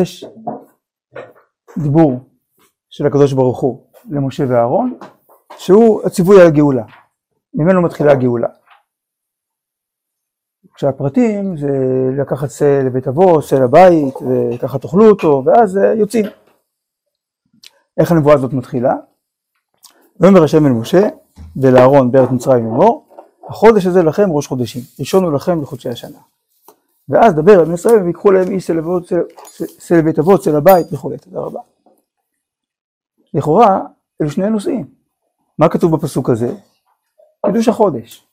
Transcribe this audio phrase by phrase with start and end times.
[0.00, 0.24] יש
[1.82, 2.20] דיבור
[2.90, 4.98] של הקדוש ברוך הוא למשה ואהרון,
[5.58, 6.84] שהוא הציווי על הגאולה,
[7.54, 8.48] ממנו מתחילה הגאולה.
[10.74, 11.68] כשהפרטים זה
[12.18, 16.26] לקחת שא לבית אבות, שא לבית, וככה תאכלו אותו, ואז יוצאים.
[18.00, 18.94] איך הנבואה הזאת מתחילה?
[20.20, 21.08] ויאמר השם אל משה
[21.56, 23.16] ולאהרון בארץ מצרים לאמור,
[23.48, 26.18] החודש הזה לכם ראש חודשים, ראשון הוא לכם לחודשי השנה.
[27.12, 28.66] ואז דבר על בני ישראל ויקחו להם איש
[29.78, 31.60] שא לבית אבות, שא לבית וכולי, תודה רבה.
[33.34, 33.80] לכאורה,
[34.20, 34.94] אלו שני נושאים.
[35.58, 36.54] מה כתוב בפסוק הזה?
[37.46, 38.26] קידוש החודש.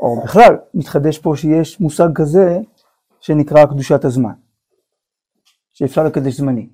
[0.00, 2.58] או בכלל, מתחדש פה שיש מושג כזה
[3.20, 4.34] שנקרא קדושת הזמן,
[5.72, 6.68] שאפשר לקדש זמני.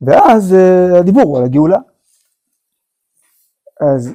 [0.00, 1.78] ואז uh, הדיבור הוא על הגאולה.
[3.80, 4.12] אז,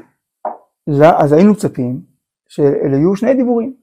[1.22, 2.11] אז היינו מצפים
[2.52, 3.76] שאלה יהיו שני דיבורים.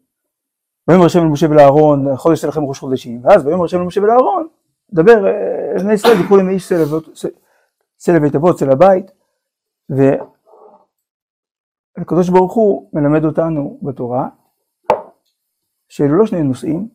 [0.89, 4.49] ויאמר השם למשה ולאהרון, חודש לכם ראש חודשים, ואז ויאמר השם למשה ולאהרון,
[4.93, 6.73] דבר, אה, בני ישראל יקחו להם איש
[7.97, 9.11] צא לבית אבות, צא לבית,
[11.99, 14.29] והקדוש ברוך הוא מלמד אותנו בתורה
[15.89, 16.89] שאלו לא שני נושאים,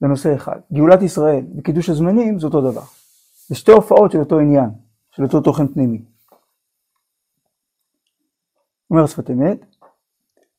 [0.00, 0.60] זה נושא אחד.
[0.72, 2.84] גאולת ישראל וקידוש הזמנים זה אותו דבר.
[3.48, 4.70] זה שתי הופעות של אותו עניין,
[5.10, 6.04] של אותו תוכן פנימי.
[8.90, 9.71] אומר שפת אמת,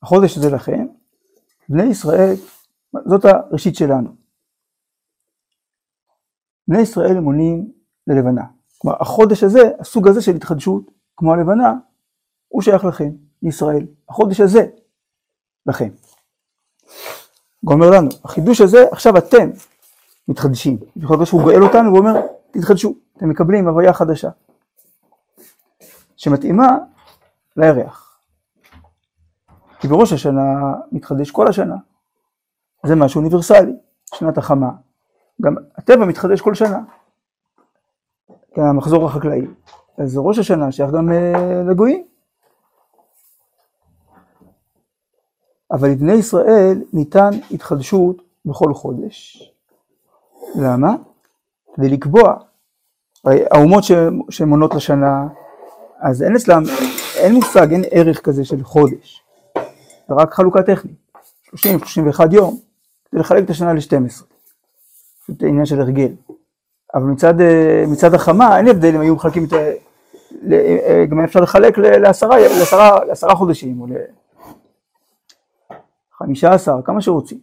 [0.04, 0.86] החודש הזה לכם,
[1.68, 2.34] בני ישראל,
[3.06, 4.10] זאת הראשית שלנו.
[6.68, 7.72] בני ישראל עולים
[8.06, 8.42] ללבנה.
[8.78, 11.74] כלומר, החודש הזה, הסוג הזה של התחדשות, כמו הלבנה,
[12.48, 13.10] הוא שייך לכם,
[13.42, 13.86] לישראל.
[14.08, 14.66] החודש הזה,
[15.66, 15.88] לכם.
[17.66, 19.50] אומר לנו, החידוש הזה, עכשיו אתם
[20.28, 20.78] מתחדשים.
[21.02, 22.12] הקדוש הוא גואל אותנו ואומר,
[22.50, 24.28] תתחדשו, אתם מקבלים הוויה חדשה,
[26.16, 26.68] שמתאימה
[27.56, 28.03] לירח.
[29.84, 31.76] כי בראש השנה מתחדש כל השנה.
[32.86, 33.72] זה משהו אוניברסלי,
[34.14, 34.70] שנת החמה.
[35.42, 36.80] גם הטבע מתחדש כל שנה.
[38.56, 39.46] המחזור החקלאי.
[39.98, 42.04] אז ראש השנה שייך גם אה, לגויים.
[45.72, 49.52] אבל לבני ישראל ניתן התחדשות בכל חודש.
[50.54, 50.94] למה?
[51.74, 52.34] כדי לקבוע.
[53.24, 53.84] האומות
[54.30, 55.26] שמונות לשנה,
[56.00, 56.62] אז אין אצלם,
[57.16, 59.23] אין מושג, אין ערך כזה של חודש.
[60.08, 60.96] זה רק חלוקה טכנית.
[61.56, 61.58] 30-31
[62.32, 62.58] יום,
[63.10, 64.24] כדי לחלק את השנה ל-12.
[65.22, 66.12] פשוט עניין של הרגל.
[66.94, 69.56] אבל מצד, אה, מצד החמה אין הבדל אם היו מחלקים את ה...
[70.52, 73.86] אה, גם אפשר לחלק לעשרה, לעשרה, לעשרה חודשים או
[76.20, 77.38] לחמישה עשר, כמה שרוצים.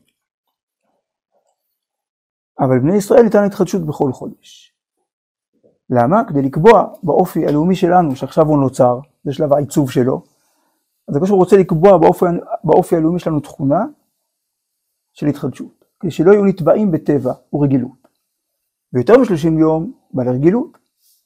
[2.59, 4.73] אבל בני ישראל ניתן התחדשות בכל חודש.
[5.89, 6.21] למה?
[6.27, 10.23] כדי לקבוע באופי הלאומי שלנו, שעכשיו הוא נוצר, זה שלב העיצוב שלו,
[11.07, 12.25] אז הקדוש רוצה לקבוע באופי,
[12.63, 13.85] באופי הלאומי שלנו תכונה
[15.13, 18.07] של התחדשות, כדי שלא יהיו נתבעים בטבע ורגילות.
[18.93, 20.77] ויותר מ-30 יום בעל הרגילות,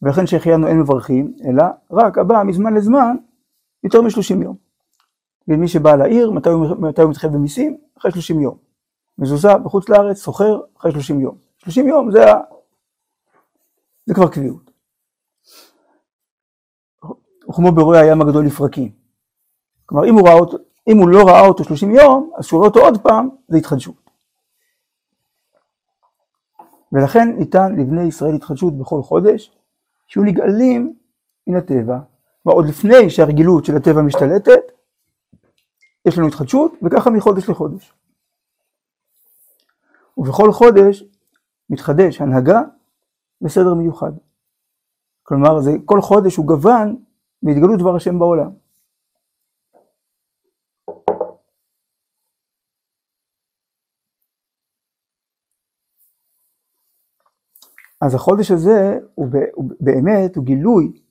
[0.01, 3.15] ולכן שהחיינו אין מברכים, אלא רק הבא מזמן לזמן
[3.83, 4.55] יותר מ-30 יום.
[5.47, 7.77] ומי שבא לעיר, מתי הוא, מתי הוא מתחיל במיסים?
[7.97, 8.57] אחרי 30 יום.
[9.17, 11.37] מזוזה בחוץ לארץ, סוחר, אחרי 30 יום.
[11.57, 12.19] 30 יום זה.
[14.05, 14.71] זה כבר קביעות.
[17.49, 19.04] וכמו ברואי הים הגדול לפרקים.
[19.85, 20.57] כלומר, אם הוא, אותו,
[20.87, 24.05] אם הוא לא ראה אותו 30 יום, אז כשהוא רואה אותו עוד פעם, זה התחדשות.
[26.91, 29.51] ולכן ניתן לבני ישראל התחדשות בכל חודש,
[30.07, 30.95] שיהיו נגאלים
[31.47, 31.99] מן הטבע.
[32.45, 34.61] ועוד לפני שהרגילות של הטבע משתלטת,
[36.05, 37.93] יש לנו התחדשות, וככה מחודש לחודש.
[40.17, 41.03] ובכל חודש
[41.69, 42.61] מתחדש הנהגה
[43.41, 44.11] בסדר מיוחד.
[45.23, 46.95] כלומר, זה, כל חודש הוא גוון
[47.43, 48.64] מהתגלות דבר השם בעולם.
[58.05, 61.01] אז החודש הזה הוא, הוא באמת, הוא גילוי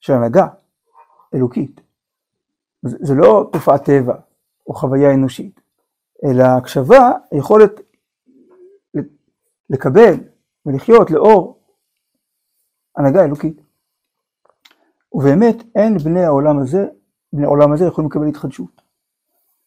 [0.00, 0.46] של הנהגה
[1.34, 1.80] אלוקית.
[2.82, 4.14] זה, זה לא תופעת טבע
[4.66, 5.60] או חוויה אנושית,
[6.24, 7.70] אלא הקשבה, היכולת
[9.70, 10.14] לקבל
[10.66, 11.60] ולחיות לאור
[12.96, 13.60] הנהגה אלוקית.
[15.12, 16.86] ובאמת אין בני העולם הזה,
[17.32, 18.82] בני העולם הזה יכולים לקבל התחדשות.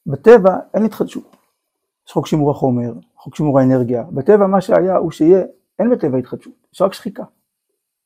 [0.05, 1.35] בטבע אין התחדשות.
[2.07, 4.03] יש חוק שימור החומר, חוק שימור האנרגיה.
[4.03, 5.43] בטבע מה שהיה הוא שיהיה
[5.79, 7.23] אין בטבע התחדשות, יש רק שחיקה,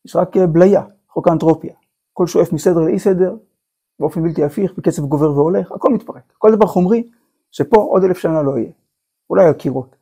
[0.06, 1.76] יש רק אה, בליה, חוק האנטרופיה.
[2.12, 3.38] הכל שואף מסדר לאי סדר,
[4.00, 6.34] באופן בלתי הפיך, בקצב גובר והולך, הכל מתפרק.
[6.38, 7.10] כל דבר חומרי,
[7.52, 8.72] שפה עוד אלף שנה לא יהיה.
[9.30, 9.96] אולי הקירות.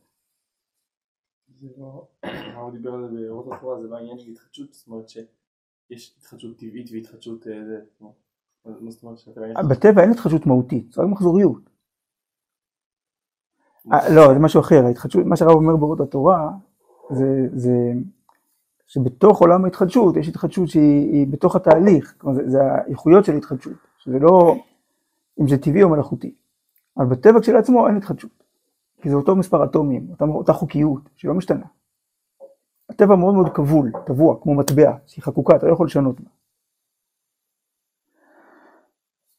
[1.77, 2.07] לא-
[2.55, 6.57] הוא דיבר על זה באורות התורה, זה לא עניין של התחדשות, זאת אומרת שיש התחדשות
[6.57, 7.47] טבעית והתחדשות...
[7.47, 7.53] אה,
[9.69, 11.69] בטבע אין התחדשות מהותית, זה רק מחזוריות.
[13.93, 14.81] אה, לא, זה משהו אחר,
[15.25, 16.49] מה שהרב אומר באורות התורה,
[17.53, 17.93] זה
[18.85, 23.73] שבתוך עולם ההתחדשות יש התחדשות שהיא היא בתוך התהליך, כלומר זה, זה האיכויות של התחדשות,
[23.97, 24.55] שזה לא
[25.41, 26.35] אם זה טבעי או מלאכותי,
[26.97, 28.43] אבל בטבע כשלעצמו אין התחדשות,
[29.01, 31.65] כי זה אותו מספר אטומים, אותה, אותה חוקיות שלא משתנה.
[32.89, 36.29] הטבע מאוד מאוד כבול, טבוע, כמו מטבע, שהיא חקוקה, אתה לא יכול לשנות בה.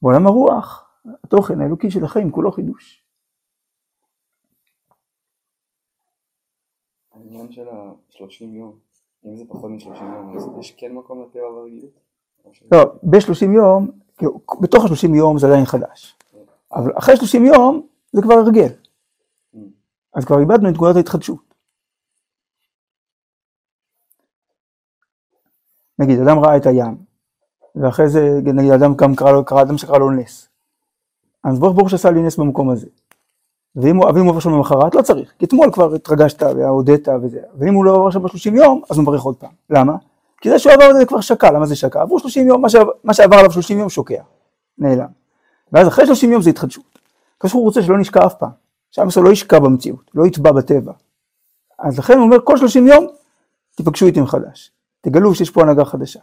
[0.03, 0.91] בעולם הרוח,
[1.25, 3.05] התוכן האלוקי של החיים כולו חידוש.
[7.13, 8.86] העניין של ה-30 יום,
[9.27, 11.91] אם זה פחות מ-30 יום, אז יש כן מקום לטבע ברגילות?
[12.73, 16.17] לא, ב-30 יום, כאילו, בתוך ה-30 יום זה עדיין חדש,
[16.73, 18.69] אבל אחרי 30 יום זה כבר הרגל,
[19.55, 19.59] Mm.
[20.15, 21.55] אז כבר איבדנו את נקודת ההתחדשות.
[25.99, 26.97] נגיד, אדם ראה את הים,
[27.75, 28.21] ואחרי זה,
[28.55, 30.49] נגיד, אדם קם, קרא קרא אדם שקרא לו נס.
[31.45, 32.87] אז ברוך ברוך שעשה לי נס במקום הזה.
[33.77, 37.85] ואם הוא, עובר שם למחרת, לא צריך, כי אתמול כבר התרגשת והודית וזה, ואם הוא
[37.85, 39.51] לא עבר שם ב-30 יום, אז הוא מברך עוד פעם.
[39.71, 39.97] למה?
[40.41, 42.03] כי זה שהוא עבר זה כבר שקע, למה זה שקע?
[42.03, 44.23] עברו 30 יום, מה, שעבר, מה שעבר עליו 30 יום שוקע,
[44.79, 45.09] נעלם.
[45.73, 46.99] ואז אחרי 30 יום זה התחדשות.
[47.37, 48.51] הקדוש ברוך הוא רוצה שלא נשקע אף פעם,
[48.91, 50.93] שעם ישראל לא ישקע במציאות, לא יטבע בטבע.
[51.79, 53.07] אז לכן הוא אומר, כל 30 יום
[53.75, 54.71] תיפגשו איתי מחדש,
[55.01, 56.21] תגלו שיש פה הנהגה חדשה.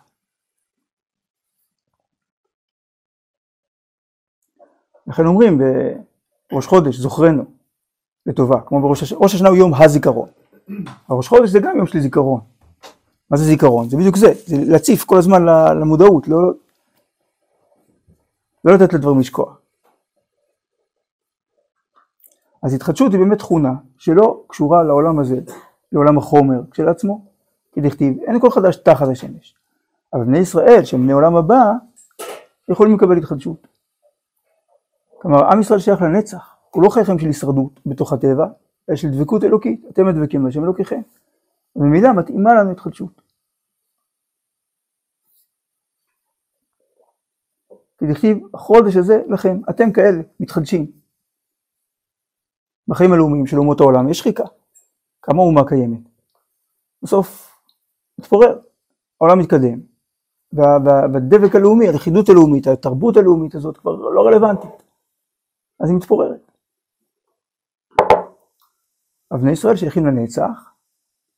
[5.08, 5.62] לכן אומרים
[6.54, 7.44] בראש חודש, זוכרנו,
[8.26, 9.14] לטובה, כמו בראש הש...
[9.14, 10.30] ראש השנה הוא יום הזיכרון.
[11.08, 12.42] הראש חודש זה גם יום של זיכרון.
[13.30, 13.90] מה זה זיכרון?
[13.90, 15.46] זה בדיוק זה, זה להציף כל הזמן
[15.80, 16.38] למודעות, לא,
[18.66, 19.54] לא לתת לדברים לשקוע.
[22.64, 25.40] אז התחדשות היא באמת תכונה שלא קשורה לעולם הזה,
[25.92, 27.26] לעולם החומר כשלעצמו,
[27.72, 29.56] כדכתיב, אין כל חדש תחת השמש.
[30.14, 31.72] אבל בני ישראל, שהם בני עולם הבא,
[32.70, 33.73] יכולים לקבל התחדשות.
[35.24, 38.46] כלומר, עם ישראל שייך לנצח, הוא לא חי חיים של הישרדות בתוך הטבע,
[38.90, 41.02] אלא של דבקות אלוקית, אתם הדבקים בהשם אלוקיכם.
[41.76, 43.22] ובמידה מתאימה לנו התחדשות.
[47.98, 50.92] כדכתיב, החודש הזה לכם, אתם כאלה, מתחדשים.
[52.88, 54.44] בחיים הלאומיים של אומות העולם יש שחיקה.
[55.22, 56.00] כמה אומה קיימת?
[57.02, 57.58] בסוף
[58.20, 58.60] מתפורר,
[59.22, 59.80] העולם מתקדם,
[60.54, 64.83] וה- וה- והדבק הלאומי, הלכידות הלאומית, התרבות הלאומית הזאת כבר לא רלוונטית,
[65.84, 66.52] אז היא מתפוררת.
[69.32, 70.74] אבל בני ישראל שייכים לנצח,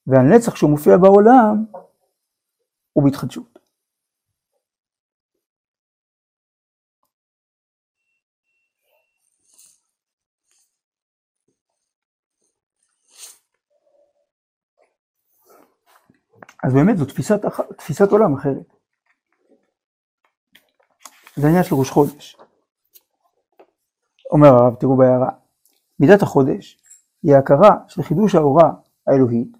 [0.08, 1.66] והנצח שהוא מופיע בעולם
[2.94, 3.60] הוא בהתחדשות.
[16.64, 17.40] אז באמת זו תפיסת,
[17.78, 18.76] תפיסת עולם אחרת.
[21.36, 22.45] זה העניין של ראש חודש.
[24.32, 25.30] אומר הרב, תראו בהערה,
[26.00, 26.82] מידת החודש
[27.24, 28.74] היא ההכרה של חידוש האורה
[29.08, 29.58] האלוהית,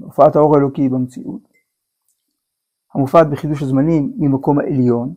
[0.00, 1.42] הופעת האור האלוקי במציאות,
[2.94, 5.14] המופעת בחידוש הזמנים ממקום העליון,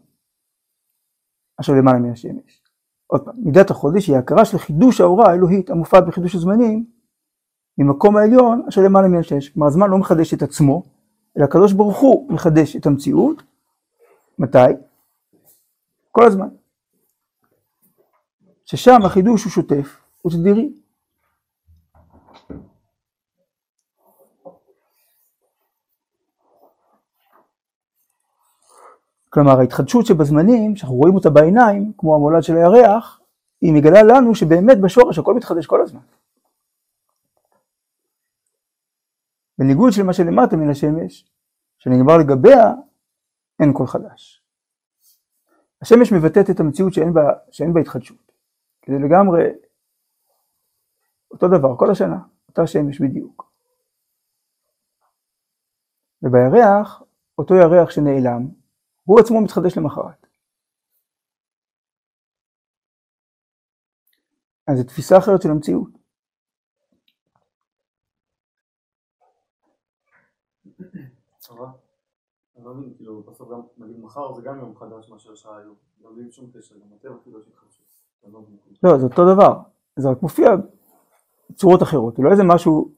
[1.61, 2.61] אשר למעלה מן השמש.
[3.07, 6.85] עוד פעם, מידת החודש היא ההכרה של חידוש האורה האלוהית המופעת בחידוש הזמנים
[7.77, 9.49] ממקום העליון אשר למעלה מן השמש.
[9.49, 10.83] כלומר הזמן לא מחדש את עצמו,
[11.37, 13.43] אלא הקדוש ברוך הוא מחדש את המציאות.
[14.39, 14.57] מתי?
[16.11, 16.47] כל הזמן.
[18.69, 20.73] ששם החידוש הוא שוטף, הוא תדירי.
[29.29, 33.21] כלומר ההתחדשות שבזמנים, שאנחנו רואים אותה בעיניים, כמו המולד של הירח,
[33.61, 36.01] היא מגלה לנו שבאמת בשורש הכל מתחדש כל הזמן.
[39.57, 41.31] בניגוד של מה שלמטה מן השמש,
[41.77, 42.73] שנגמר לגביה,
[43.59, 44.43] אין כל חדש.
[45.81, 47.21] השמש מבטאת את המציאות שאין בה,
[47.51, 48.27] שאין בה התחדשות.
[48.87, 49.43] זה לגמרי
[51.31, 53.51] אותו דבר, כל השנה, אותה שמש בדיוק.
[56.23, 57.03] ובירח,
[57.37, 58.47] אותו ירח שנעלם,
[59.03, 60.27] הוא עצמו מתחדש למחרת.
[64.67, 65.97] אז זו תפיסה אחרת של המציאות.
[72.67, 75.75] לא מבין, כאילו, בסוף גם, נגיד מחר זה גם יום חדש מאשר שעה היום.
[76.03, 77.86] גם בלי שום קשר, גם הטבע כאילו יש התחדשות.
[78.83, 79.59] לא זה אותו דבר,
[79.95, 80.49] זה רק מופיע
[81.49, 82.89] בצורות אחרות, זה לא איזה משהו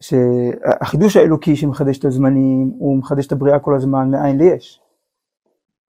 [0.00, 4.80] שהחידוש האלוקי שמחדש את הזמנים, הוא מחדש את הבריאה כל הזמן מאין ליש,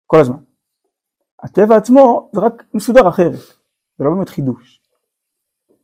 [0.08, 0.38] כל הזמן.
[1.44, 3.40] הטבע עצמו זה רק מסודר אחרת,
[3.98, 4.82] זה לא באמת חידוש.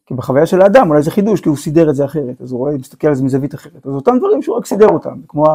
[0.06, 2.60] כי בחוויה של האדם אולי זה חידוש, כי הוא סידר את זה אחרת, אז הוא
[2.60, 5.46] רואה, מסתכל על זה מזווית אחרת, אז אותם דברים שהוא רק סידר אותם, זה כמו,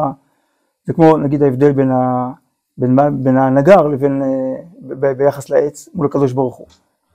[0.85, 2.31] זה כמו נגיד ההבדל בין, ה,
[2.77, 6.67] בין, בין הנגר לבין, אה, ב, ביחס לעץ מול הקדוש ברוך הוא.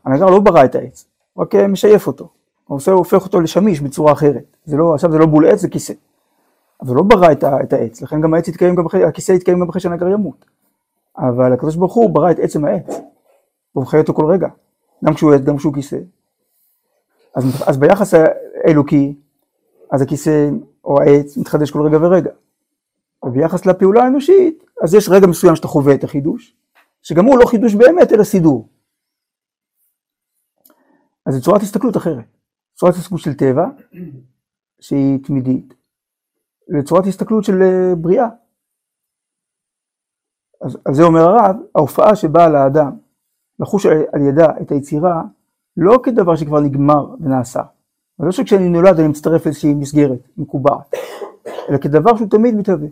[0.05, 1.07] הנגר לא ברא את העץ,
[1.39, 2.29] רק אה, משייף אותו.
[2.65, 4.57] הוא עושה, הופך אותו לשמיש בצורה אחרת.
[4.65, 5.95] זה לא, עכשיו זה לא בול עץ, זה כיסא.
[6.81, 9.61] אבל הוא לא ברא את, את העץ, לכן גם העץ יתקיים גם אחרי, הכיסא יתקיים
[9.61, 10.45] גם אחרי שהנגר ימות.
[11.19, 12.89] אבל הקדוש ברוך הוא ברא את עצם העץ,
[13.75, 14.49] והוא מחיה אותו כל רגע,
[15.05, 15.99] גם כשהוא עץ, גם כשהוא כיסא.
[17.35, 18.15] אז, אז ביחס
[18.65, 19.15] האלוקי,
[19.91, 20.49] אז הכיסא
[20.85, 22.31] או העץ מתחדש כל רגע ורגע.
[23.25, 26.57] וביחס לפעולה האנושית, אז יש רגע מסוים שאתה חווה את החידוש,
[27.03, 28.69] שגם הוא לא חידוש באמת, אלא סידור.
[31.27, 32.25] אז זו צורת הסתכלות אחרת.
[32.75, 33.67] צורת הסתכלות של טבע,
[34.81, 35.75] שהיא תמידית,
[36.69, 38.29] לצורת הסתכלות של אה, בריאה.
[40.61, 42.91] אז על זה אומר הרב, ההופעה שבאה לאדם
[43.59, 45.23] לחוש על ידה את היצירה,
[45.77, 47.63] לא כדבר שכבר נגמר ונעשה.
[48.19, 50.95] לא שכשאני נולד אני מצטרף לאיזושהי מסגרת מקובעת,
[51.69, 52.89] אלא כדבר שהוא תמיד מתהווה.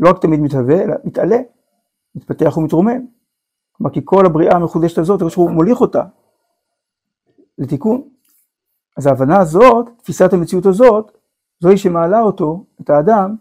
[0.00, 1.38] לא רק תמיד מתהווה, אלא מתעלה,
[2.14, 3.06] מתפתח ומתרומם.
[3.72, 6.04] כלומר, כי כל הבריאה המחודשת הזאת, הוא מוליך אותה
[7.60, 8.08] לתיקון.
[8.96, 11.18] אז ההבנה הזאת, תפיסת המציאות הזאת,
[11.60, 13.36] זוהי שמעלה אותו, את האדם,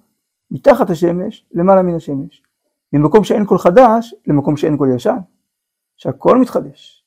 [0.52, 2.44] מתחת השמש, למעלה מן השמש.
[2.94, 5.18] ממקום שאין כל חדש, למקום שאין כל ישן.
[5.98, 7.06] שהכל מתחדש.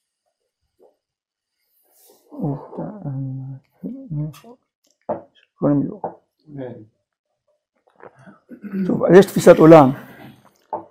[8.87, 9.91] טוב, אז יש תפיסת עולם,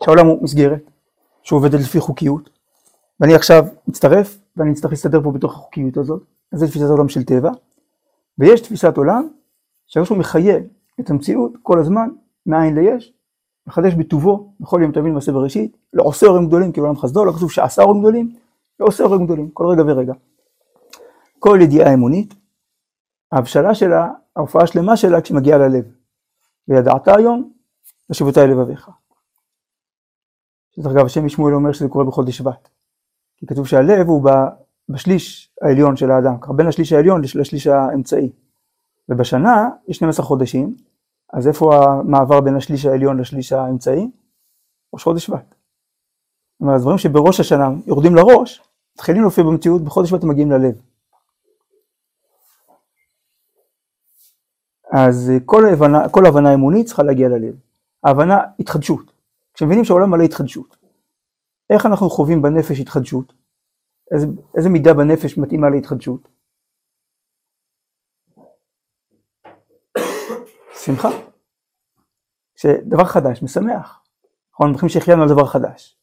[0.03, 0.83] שהעולם הוא מסגרת,
[1.43, 2.49] שעובדת לפי חוקיות,
[3.19, 7.23] ואני עכשיו מצטרף, ואני אצטרך להסתדר פה בתוך החוקיות הזאת, אז זה תפיסת עולם של
[7.23, 7.51] טבע,
[8.37, 9.27] ויש תפיסת עולם
[9.87, 10.57] שהקדוש מחיה
[10.99, 12.09] את המציאות כל הזמן,
[12.45, 13.13] מאין ליש,
[13.67, 17.31] מחדש בטובו, בכל יום תבין מעשה בראשית, לא עושה הורים גדולים כי עולם חסדו, לא
[17.31, 18.35] כתוב שעשה הורים גדולים,
[18.79, 20.13] לא עושה הורים גדולים, כל רגע ורגע.
[21.39, 22.33] כל ידיעה אמונית,
[23.31, 25.85] ההבשלה שלה, ההופעה השלמה שלה כשמגיעה ללב.
[26.67, 27.51] וידעת היום,
[28.09, 28.89] ושבותי לבביך.
[30.75, 32.69] שדרך אגב, השם משמואל אומר שזה קורה בחודש שבט.
[33.41, 34.29] כי כתוב שהלב הוא
[34.89, 38.29] בשליש העליון של האדם, ככה בין השליש העליון לשליש האמצעי.
[39.09, 40.75] ובשנה יש 12 חודשים,
[41.33, 44.11] אז איפה המעבר בין השליש העליון לשליש האמצעי?
[44.93, 45.55] ראש חודש שבט.
[46.61, 48.61] אומרת, הדברים שבראש השנה יורדים לראש,
[48.95, 50.81] מתחילים להופיע במציאות, בחודש שבט הם מגיעים ללב.
[54.91, 57.55] אז כל הבנה, כל הבנה אמונית צריכה להגיע ללב.
[58.03, 59.13] ההבנה, התחדשות.
[59.53, 60.80] כשמבינים שהעולם מלא התחדשות.
[61.73, 63.33] איך אנחנו חווים בנפש התחדשות?
[64.13, 66.27] איזה, איזה מידה בנפש מתאימה להתחדשות?
[70.85, 71.09] שמחה.
[72.55, 74.03] שדבר חדש משמח.
[74.53, 75.97] אנחנו שהחיינו על דבר חדש.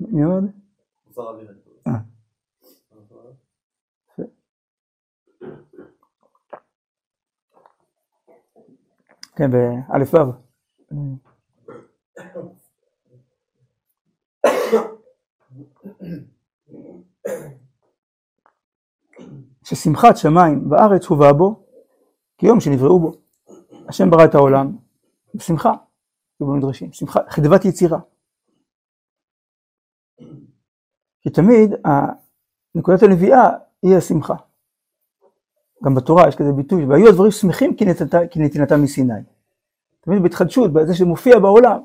[0.00, 0.48] מי אומר את זה?
[1.86, 2.12] אה.
[9.36, 10.32] כן, באלף וו.
[19.64, 21.66] ששמחת שמיים וארץ הובאה בו
[22.38, 23.12] כיום שנבראו בו.
[23.88, 24.76] השם ברא את העולם
[25.34, 25.72] בשמחה,
[26.40, 27.98] ובמדרשים, שמחה, חדוות יצירה.
[31.20, 31.70] כי תמיד
[32.74, 33.50] נקודת הנביאה
[33.82, 34.34] היא השמחה.
[35.84, 37.76] גם בתורה יש כזה ביטוי, והיו הדברים שמחים
[38.30, 39.14] כי נתינתם מסיני.
[40.00, 41.80] תמיד בהתחדשות, בזה שמופיע בעולם.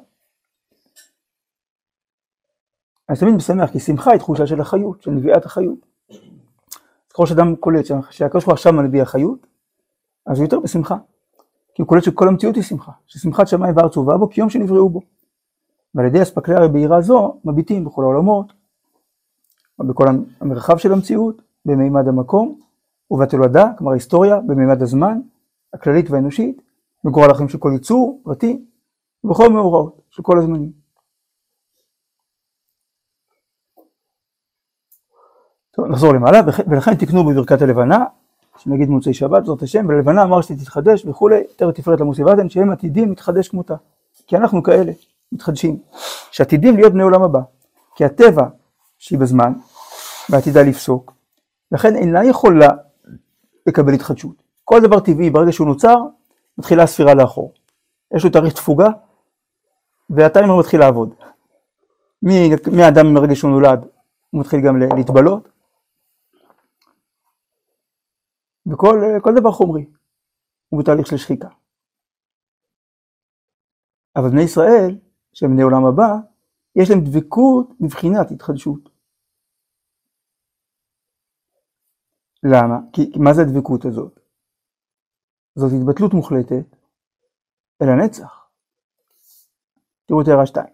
[3.09, 5.85] אז תמיד משמח, כי שמחה היא תחושה של החיות, של נביאת החיות.
[7.09, 9.47] ככל שאדם קולט שהקדוש ברוך הוא עכשיו מנביא החיות,
[10.25, 10.97] אז הוא יותר בשמחה.
[11.73, 15.01] כי הוא קולט שכל המציאות היא שמחה, ששמחת שמיים וארץ הובאה בו כיום שנבראו בו.
[15.95, 18.53] ועל ידי אספקלי הרי בעירה זו מביטים בכל העולמות,
[19.79, 20.05] בכל
[20.39, 22.59] המרחב של המציאות, במימד המקום,
[23.11, 25.19] ובתולדה, כלומר ההיסטוריה, במימד הזמן,
[25.73, 26.61] הכללית והאנושית,
[27.03, 28.65] בגורל החיים של כל יצור, פרטי,
[29.23, 30.71] ובכל מאורעות של כל הזמנים.
[35.71, 38.05] טוב, נחזור למעלה, ולכן תקנו בברכת הלבנה,
[38.57, 43.49] שנגיד מוצאי שבת, זאת השם, וללבנה אמר שתתחדש וכולי, יותר תפארת למוסיבתן, שהם עתידים להתחדש
[43.49, 43.75] כמותה.
[44.27, 44.91] כי אנחנו כאלה,
[45.31, 45.79] מתחדשים,
[46.31, 47.39] שעתידים להיות בני עולם הבא.
[47.95, 48.47] כי הטבע
[48.97, 49.53] שהיא בזמן,
[50.29, 51.13] ועתידה לפסוק,
[51.71, 52.69] לכן אינה יכולה
[53.67, 54.43] לקבל התחדשות.
[54.63, 55.95] כל דבר טבעי, ברגע שהוא נוצר,
[56.57, 57.53] מתחילה הספירה לאחור.
[58.15, 58.87] יש לו תאריך תפוגה,
[60.09, 61.13] והטיימר מתחיל לעבוד.
[62.77, 63.85] מהאדם מרגע שהוא נולד,
[64.29, 65.49] הוא מתחיל גם להתבלות.
[68.67, 69.85] וכל דבר חומרי
[70.69, 71.47] הוא בתהליך של שחיקה.
[74.15, 74.97] אבל בני ישראל,
[75.33, 76.15] שהם בני עולם הבא,
[76.75, 78.96] יש להם דבקות מבחינת התחדשות.
[82.51, 82.79] למה?
[82.93, 84.19] כי מה זה הדבקות הזאת?
[85.55, 86.75] זאת התבטלות מוחלטת
[87.81, 88.47] אל הנצח.
[90.05, 90.65] תראו את הערה 2.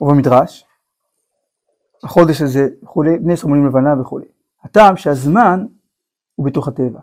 [0.00, 0.66] ובמדרש,
[2.02, 4.26] החודש הזה וכולי, בני סומנים לבנה וכולי.
[4.62, 5.66] הטעם שהזמן
[6.34, 7.00] הוא בתוך הטבע.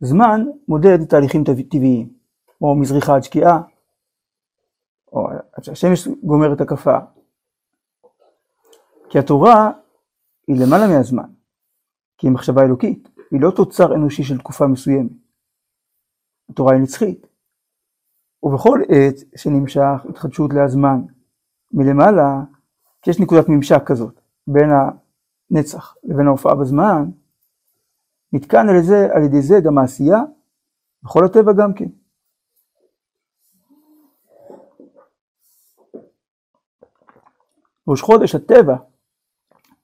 [0.00, 2.12] זמן מודד תהליכים טבעיים,
[2.60, 3.60] או מזריחה עד שקיעה,
[5.12, 6.98] או עד שהשמש גומרת הקפה,
[9.14, 9.70] כי התורה
[10.46, 11.30] היא למעלה מהזמן,
[12.18, 15.10] כי היא מחשבה אלוקית, היא לא תוצר אנושי של תקופה מסוימת.
[16.50, 17.26] התורה היא נצחית.
[18.42, 21.00] ובכל עת שנמשך התחדשות להזמן
[21.72, 22.42] מלמעלה,
[23.02, 24.70] כי יש נקודת ממשק כזאת בין
[25.50, 27.10] הנצח לבין ההופעה בזמן,
[28.32, 30.18] נתקן על, זה, על ידי זה גם העשייה,
[31.02, 31.88] בכל הטבע גם כן.
[37.88, 38.76] ראש חודש הטבע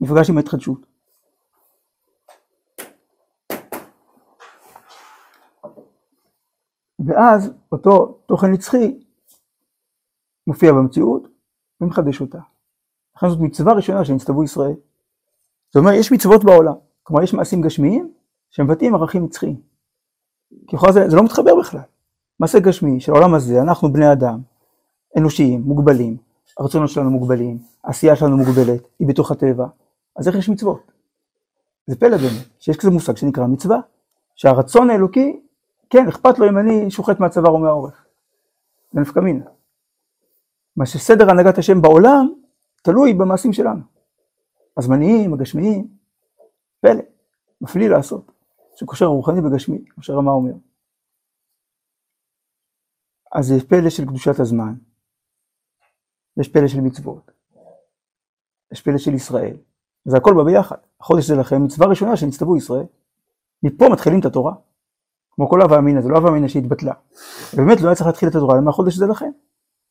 [0.01, 0.87] נפגש עם ההתחדשות.
[7.07, 8.99] ואז אותו תוכן נצחי
[10.47, 11.29] מופיע במציאות
[11.81, 12.39] ומחדש אותה.
[13.17, 14.75] לכן זאת מצווה ראשונה שנצטוו ישראל.
[15.69, 18.13] זאת אומרת, יש מצוות בעולם, כלומר יש מעשים גשמיים
[18.51, 19.61] שמבטאים ערכים נצחיים.
[20.67, 21.81] כי לכאורה זה, זה לא מתחבר בכלל.
[22.41, 24.41] מעשה גשמי של העולם הזה, אנחנו בני אדם,
[25.19, 26.17] אנושיים, מוגבלים,
[26.59, 29.67] הרצונות שלנו מוגבלים, העשייה שלנו מוגבלת, היא בתוך הטבע,
[30.17, 30.93] אז איך יש מצוות?
[31.87, 33.81] זה פלא באמת, שיש כזה מושג שנקרא מצווה,
[34.35, 35.41] שהרצון האלוקי,
[35.91, 38.07] כן, אכפת לו אם אני שוחט מהצוואר או מהאורך.
[38.93, 39.45] זה נפקא מינה.
[40.77, 42.33] מה שסדר הנהגת השם בעולם,
[42.83, 43.81] תלוי במעשים שלנו.
[44.77, 45.89] הזמניים, הגשמיים,
[46.81, 47.03] פלא,
[47.61, 48.33] מפליא לעשות,
[48.77, 50.53] שקושר רוחני בגשמי, כמו שרמה אומר.
[53.33, 54.75] אז זה פלא של קדושת הזמן,
[56.41, 57.31] יש פלא של מצוות,
[58.73, 59.57] יש פלא של ישראל,
[60.05, 60.77] זה הכל בא ביחד.
[61.01, 62.85] החודש זה לכם מצווה ראשונה שנצטוו ישראל.
[63.63, 64.53] מפה מתחילים את התורה.
[65.31, 66.93] כמו כל הווה אמינא, זה לא הווה אמינא שהתבטלה.
[67.55, 69.31] ובאמת לא היה צריך להתחיל את התורה, למה החודש זה לכם?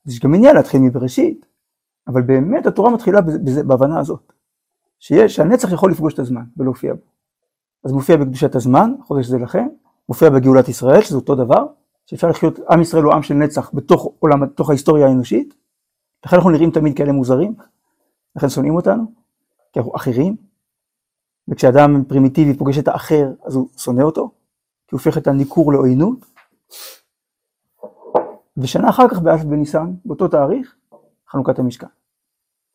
[0.08, 1.46] יש גם עניין להתחיל מבראשית,
[2.08, 4.34] אבל באמת התורה מתחילה בזה, בהבנה הזאת.
[5.00, 7.02] שיש, שהנצח יכול לפגוש את הזמן ולהופיע בו.
[7.84, 9.68] אז מופיע בקדושת הזמן, החודש זה לכם,
[10.10, 11.66] מופיע בגאולת ישראל, שזה אותו דבר,
[12.06, 15.54] שאפשר לחיות, עם ישראל הוא עם של נצח בתוך עולם, בתוך ההיסטוריה האנושית,
[16.26, 17.56] לכן אנחנו נראים תמיד כאלה מוזרים,
[18.36, 19.19] לכן שונאים אותנו,
[19.74, 20.36] כי אנחנו אחרים,
[21.48, 24.32] וכשאדם פרימיטיבי פוגש את האחר, אז הוא שונא אותו,
[24.88, 26.26] כי הוא הופך את הניכור לעוינות.
[28.58, 30.76] ושנה אחר כך, באלף בניסן, באותו תאריך,
[31.30, 31.88] חנוכת המשכן.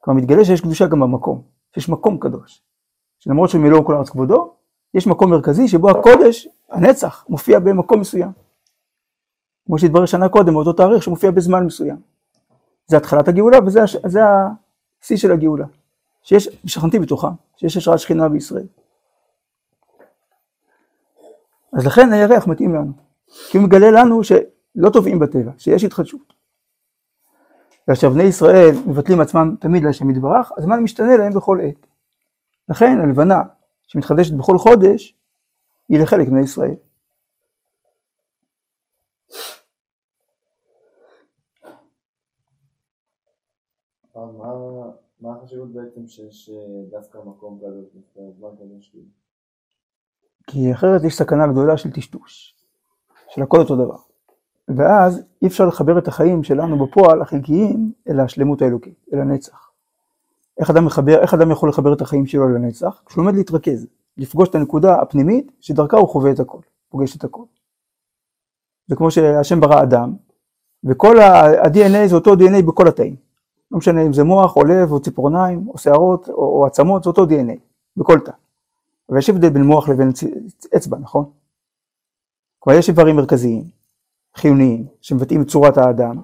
[0.01, 1.43] כלומר, מתגלה שיש קדושה גם במקום,
[1.75, 2.63] שיש מקום קדוש.
[3.19, 4.55] שלמרות שמלוא כל ארץ כבודו,
[4.95, 8.31] יש מקום מרכזי שבו הקודש, הנצח, מופיע במקום מסוים.
[9.67, 11.97] כמו שהתברר שנה קודם, באותו תאריך שמופיע בזמן מסוים.
[12.87, 13.97] זה התחלת הגאולה וזה הש...
[14.07, 14.21] זה
[15.03, 15.67] השיא של הגאולה.
[16.25, 18.67] שיש, שכנתי בתוכה, שיש השראת שכינה בישראל.
[21.73, 22.93] אז לכן הירח מתאים לנו,
[23.51, 26.35] כי הוא מגלה לנו שלא טובעים בטבע, שיש התחדשות.
[27.87, 31.87] כאשר בני ישראל מבטלים עצמם תמיד להשם יתברך, הזמן משתנה להם בכל עת.
[32.69, 33.43] לכן הלבנה
[33.87, 35.15] שמתחדשת בכל חודש,
[35.89, 36.75] היא לחלק מבני ישראל.
[44.15, 44.64] מה,
[45.25, 47.61] מה החשיבות בעצם שיש אה, דווקא מקום
[47.95, 49.07] דווקא זמן קדוש כאילו?
[50.47, 52.55] כי אחרת יש סכנה גדולה של טשטוש,
[53.29, 53.97] של הכל אותו דבר.
[54.69, 59.71] ואז אי אפשר לחבר את החיים שלנו בפועל, החלקיים, אל השלמות האלוקית, אל הנצח.
[60.59, 63.03] איך אדם, מחבר, איך אדם יכול לחבר את החיים שלו אל הנצח?
[63.07, 67.45] כשהוא לומד להתרכז, לפגוש את הנקודה הפנימית, שדרכה הוא חווה את הכל, פוגש את הכל.
[68.87, 70.15] זה כמו שהשם ברא אדם,
[70.85, 73.24] וכל ה-DNA זה אותו DNA בכל התאים.
[73.75, 77.11] לא משנה אם זה מוח, או לב, או ציפורניים, או שערות, או, או עצמות, זה
[77.11, 77.59] אותו DNA,
[77.97, 78.33] בכל תא.
[79.09, 80.11] אבל יש הבדל בין מוח לבין
[80.77, 81.25] אצבע, נכון?
[82.59, 83.65] כלומר יש איברים מרכזיים,
[84.37, 86.17] חיוניים, שמבטאים את צורת האדם,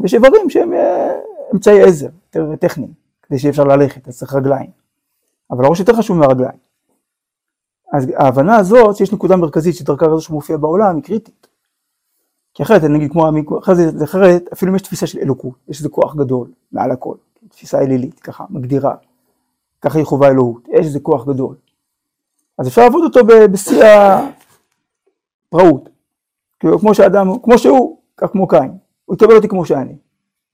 [0.00, 1.14] ויש איברים שהם אה,
[1.54, 4.70] אמצעי עזר, יותר טכניים, כדי שיהיה אפשר ללכת, אז צריך רגליים.
[5.50, 6.58] אבל הראש יותר חשוב מהרגליים.
[7.92, 11.43] אז ההבנה הזאת, שיש נקודה מרכזית שדרכה כזו שמופיע בעולם, היא קריטית.
[12.54, 16.16] כי אחרת, נגיד כמו, אחרת, אחרת, אפילו אם יש תפיסה של אלוקות, יש איזה כוח
[16.16, 17.16] גדול מעל הכל,
[17.48, 18.94] תפיסה אלילית, ככה, מגדירה,
[19.82, 21.56] ככה היא חובה אלוהות, יש איזה כוח גדול.
[22.58, 23.20] אז אפשר לעבוד אותו
[23.52, 23.84] בשיא
[25.48, 25.88] הפראות.
[26.60, 28.78] כאילו כמו שאדם, כמו שהוא, כך כמו קין.
[29.04, 29.96] הוא יקבל אותי כמו שאני,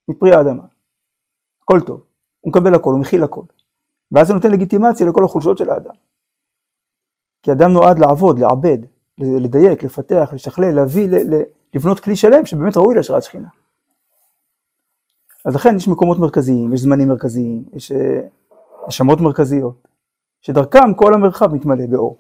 [0.08, 0.62] מפרי האדמה.
[1.62, 2.02] הכל טוב.
[2.40, 3.42] הוא מקבל הכל, הוא מכיל הכל.
[4.12, 5.94] ואז זה נותן לגיטימציה לכל החולשות של האדם.
[7.42, 8.78] כי אדם נועד לעבוד, לעבד,
[9.18, 11.08] לדייק, לפתח, לשכלל, להביא,
[11.74, 13.48] לבנות כלי שלם שבאמת ראוי להשראת שכינה.
[15.44, 17.92] אז לכן יש מקומות מרכזיים, יש זמנים מרכזיים, יש
[18.88, 19.88] נשמות מרכזיות.
[20.40, 22.18] שדרכם כל המרחב מתמלא באור.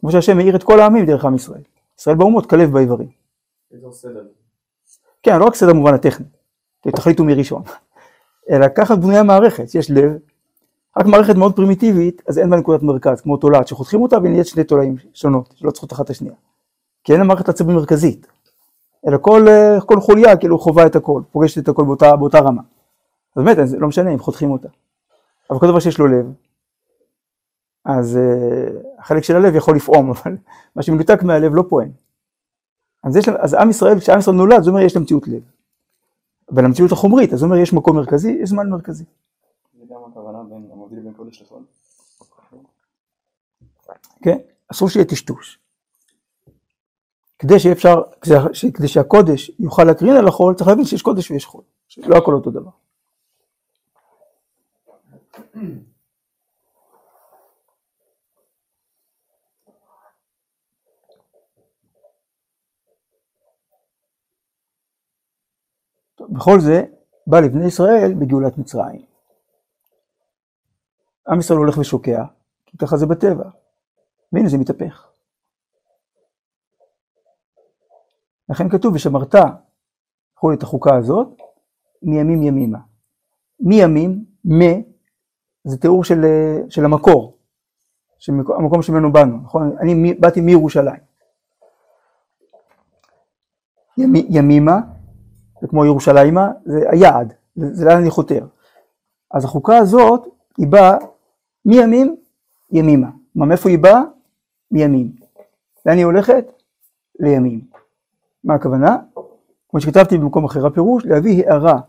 [0.00, 1.62] כמו שהשם מאיר את כל העמים דרך עם ישראל.
[1.98, 3.08] ישראל באומות כלב באיברים.
[5.22, 6.26] כן, לא רק סדר במובן הטכני,
[6.80, 7.62] תחליטו מי ראשון,
[8.50, 10.12] אלא ככה בנויה מערכת, יש לב,
[10.96, 14.64] רק מערכת מאוד פרימיטיבית, אז אין בה נקודת מרכז, כמו תולעת, שחותכים אותה ונהיית שני
[14.64, 16.34] תולעים שונות, שלא צריכות אחת את השנייה.
[17.06, 18.26] כי אין לה מערכת עצבים מרכזית,
[19.08, 22.62] אלא כל, אה, כל חוליה כאילו חווה את הכל, פוגשת את הכל באותה, באותה רמה.
[23.36, 24.68] אז באמת, זה לא משנה אם חותכים אותה.
[25.50, 26.26] אבל כל דבר שיש לו לב,
[27.84, 30.36] אז uh, החלק של הלב יכול לפעום, אבל
[30.76, 31.90] מה שמנותק מהלב לא פועם.
[33.04, 35.42] אז, יש, אז עם ישראל, כשעם ישראל נולד, זה אומר יש למציאות לב.
[36.52, 39.04] אבל המציאות החומרית, אז זה אומר יש מקום מרכזי, יש זמן מרכזי.
[39.78, 41.62] זה גם הכוונה בין המבדיל בין קודש לחול.
[44.22, 44.38] כן?
[44.68, 45.65] אסור שיהיה טשטוש.
[47.38, 48.02] כדי שאפשר,
[48.74, 51.62] כדי, שהקודש יוכל להקרין על החול, צריך להבין שיש קודש ויש חול.
[51.98, 52.70] לא הכל אותו דבר.
[66.30, 66.84] בכל זה,
[67.26, 69.06] בא לבני ישראל בגאולת מצרים.
[71.28, 72.24] עם ישראל הולך ושוקע,
[72.66, 73.50] כי ככה זה בטבע.
[74.32, 75.15] והנה זה מתהפך.
[78.48, 79.34] לכן כתוב, ושמרת
[80.38, 81.28] יכול את החוקה הזאת
[82.02, 82.78] מימים ימימה.
[83.60, 84.60] מימים, מ,
[85.64, 86.24] זה תיאור של,
[86.68, 87.38] של המקור,
[88.18, 89.76] של המקום שממנו באנו, נכון?
[89.80, 91.00] אני באתי מירושלים.
[93.98, 94.80] ימי, ימימה,
[95.60, 98.46] זה כמו ירושלימה, זה היעד, זה, זה לאן אני חותר.
[99.30, 100.26] אז החוקה הזאת,
[100.58, 100.96] היא באה
[101.64, 102.16] מימים
[102.70, 103.08] ימימה.
[103.34, 104.02] מה, מאיפה היא באה?
[104.70, 105.12] מימים.
[105.86, 106.44] לאן היא הולכת?
[107.20, 107.60] לימים.
[108.46, 108.96] מה הכוונה?
[109.68, 111.80] כמו שכתבתי במקום אחר הפירוש, להביא הערה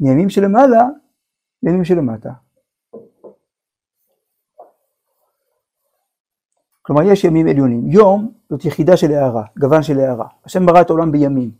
[0.00, 0.86] מימים שלמעלה
[1.62, 2.30] לימים שלמטה.
[6.82, 7.90] כלומר יש ימים עליונים.
[7.90, 10.26] יום זאת יחידה של הערה, גוון של הערה.
[10.44, 11.50] השם ברא את העולם בימים.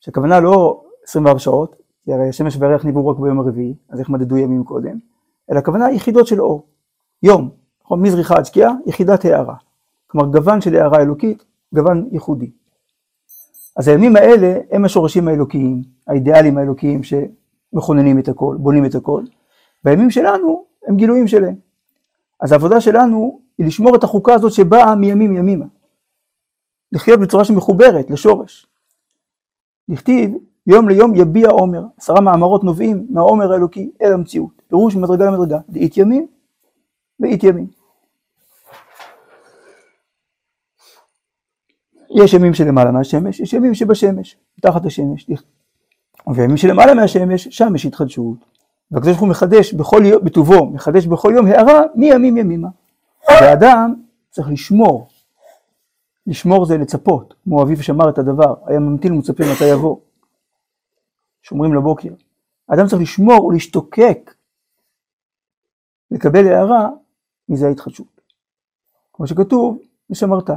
[0.00, 4.36] שהכוונה לא 24 שעות, כי הרי השמש והריח נבראו רק ביום הרביעי, אז איך מדדו
[4.36, 4.98] ימים קודם?
[5.50, 6.66] אלא הכוונה יחידות של אור.
[7.22, 7.50] יום,
[7.84, 8.02] נכון?
[8.02, 9.54] מזריחה עד שקיעה, יחידת הערה.
[10.06, 12.50] כלומר גוון של הערה אלוקית, גוון ייחודי.
[13.76, 19.22] אז הימים האלה הם השורשים האלוקיים, האידיאליים האלוקיים שמכוננים את הכל, בונים את הכל,
[19.84, 21.54] והימים שלנו הם גילויים שלהם.
[22.40, 25.66] אז העבודה שלנו היא לשמור את החוקה הזאת שבאה מימים ימימה.
[26.92, 28.66] לחיות בצורה שמחוברת לשורש.
[29.88, 30.34] נכתיב
[30.66, 35.96] יום ליום יביע עומר, עשרה מאמרות נובעים מהעומר האלוקי אל המציאות, פירוש ממדרגה למדרגה, דאית
[35.96, 36.26] ימים
[37.20, 37.66] ואית ימים.
[42.16, 45.30] יש ימים שלמעלה מהשמש, יש ימים שבשמש, מתחת השמש.
[46.34, 48.36] וימים שלמעלה מהשמש, שם יש התחדשות.
[48.90, 52.68] והקדוש ברוך הוא מחדש בכל יום, בטובו, מחדש בכל יום הערה מימים ימימה.
[53.28, 53.94] והאדם
[54.30, 55.08] צריך לשמור.
[56.26, 59.96] לשמור זה לצפות, כמו אביו שמר את הדבר, היה ממתין ומצפה מתי יבוא.
[61.42, 62.10] שומרים לבוקר.
[62.68, 64.34] האדם צריך לשמור ולהשתוקק,
[66.10, 66.88] לקבל הערה,
[67.48, 68.20] מזה ההתחדשות.
[69.12, 69.78] כמו שכתוב,
[70.10, 70.50] ושמרת.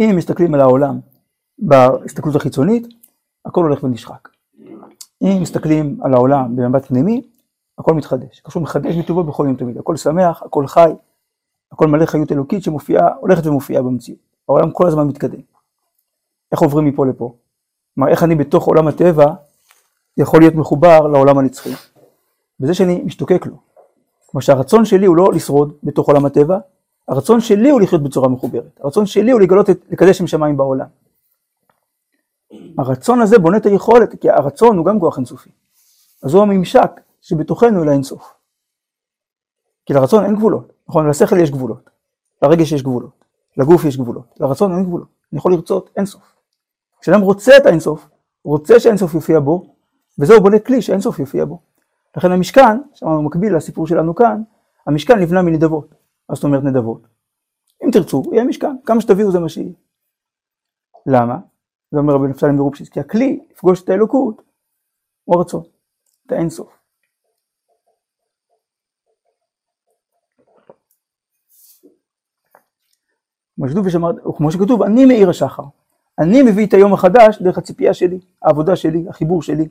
[0.00, 1.00] אם מסתכלים על העולם
[1.58, 2.86] בהסתכלות החיצונית,
[3.44, 4.28] הכל הולך ונשחק.
[5.22, 7.22] אם מסתכלים על העולם במבט פנימי,
[7.78, 8.40] הכל מתחדש.
[8.40, 9.78] קשור מחדש מטובו בכל יום תמיד.
[9.78, 10.90] הכל שמח, הכל חי,
[11.72, 14.20] הכל מלא חיות אלוקית שמופיעה, הולכת ומופיעה במציאות.
[14.48, 15.40] העולם כל הזמן מתקדם.
[16.52, 17.34] איך עוברים מפה לפה?
[17.94, 19.26] כלומר, איך אני בתוך עולם הטבע
[20.16, 21.72] יכול להיות מחובר לעולם הנצחי?
[22.60, 23.56] בזה שאני משתוקק לו.
[24.26, 26.58] כלומר שהרצון שלי הוא לא לשרוד בתוך עולם הטבע,
[27.08, 28.80] הרצון שלי הוא לחיות בצורה מחוברת.
[28.82, 30.86] הרצון שלי הוא לגלות, את, לקדש שם שמיים בעולם.
[32.78, 35.50] הרצון הזה בונה את היכולת, כי הרצון הוא גם כוח אינסופי.
[36.22, 38.34] אז הוא הממשק שבתוכנו אל האינסוף.
[39.86, 41.08] כי לרצון אין גבולות, נכון?
[41.08, 41.90] לשכל יש גבולות,
[42.42, 43.24] לרגש יש גבולות,
[43.56, 46.22] לגוף יש גבולות, לרצון אין גבולות, אני יכול לרצות אינסוף.
[47.00, 48.08] כשאדם רוצה את האינסוף,
[48.44, 49.74] רוצה שהאינסוף יופיע בו,
[50.18, 51.60] וזהו בונה כלי שהאינסוף יופיע בו.
[52.16, 54.42] לכן המשכן, שאמרנו מקביל לסיפור שלנו כאן,
[54.86, 55.94] המשכן נבנה מנדבות.
[56.32, 57.06] מה זאת אומרת נדבות?
[57.84, 59.72] אם תרצו, יהיה משכן, כמה שתביאו זה מה שיהיה.
[61.06, 61.38] למה?
[61.90, 64.42] זה אומר רבי נפתלי מרופשיץ, כי הכלי לפגוש את האלוקות
[65.24, 65.62] הוא הרצון,
[66.26, 66.78] את האינסוף.
[74.36, 75.62] כמו שכתוב, אני מאיר השחר.
[76.18, 79.68] אני מביא את היום החדש דרך הציפייה שלי, העבודה שלי, החיבור שלי.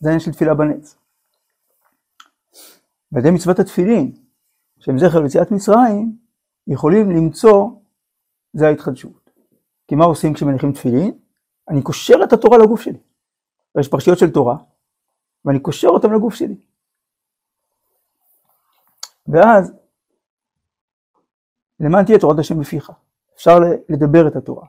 [0.00, 0.96] זה העניין של תפילה בנץ.
[3.12, 4.23] ועל ידי מצוות התפילין,
[4.84, 6.16] שהם זכר ליציאת מצרים,
[6.66, 7.70] יכולים למצוא,
[8.52, 9.30] זה ההתחדשות.
[9.88, 11.18] כי מה עושים כשמניחים תפילין?
[11.68, 12.98] אני קושר את התורה לגוף שלי.
[13.78, 14.56] יש פרשיות של תורה,
[15.44, 16.56] ואני קושר אותם לגוף שלי.
[19.26, 19.72] ואז,
[21.80, 22.92] למען תהיה תורת השם בפיך.
[23.34, 24.66] אפשר לדבר את התורה.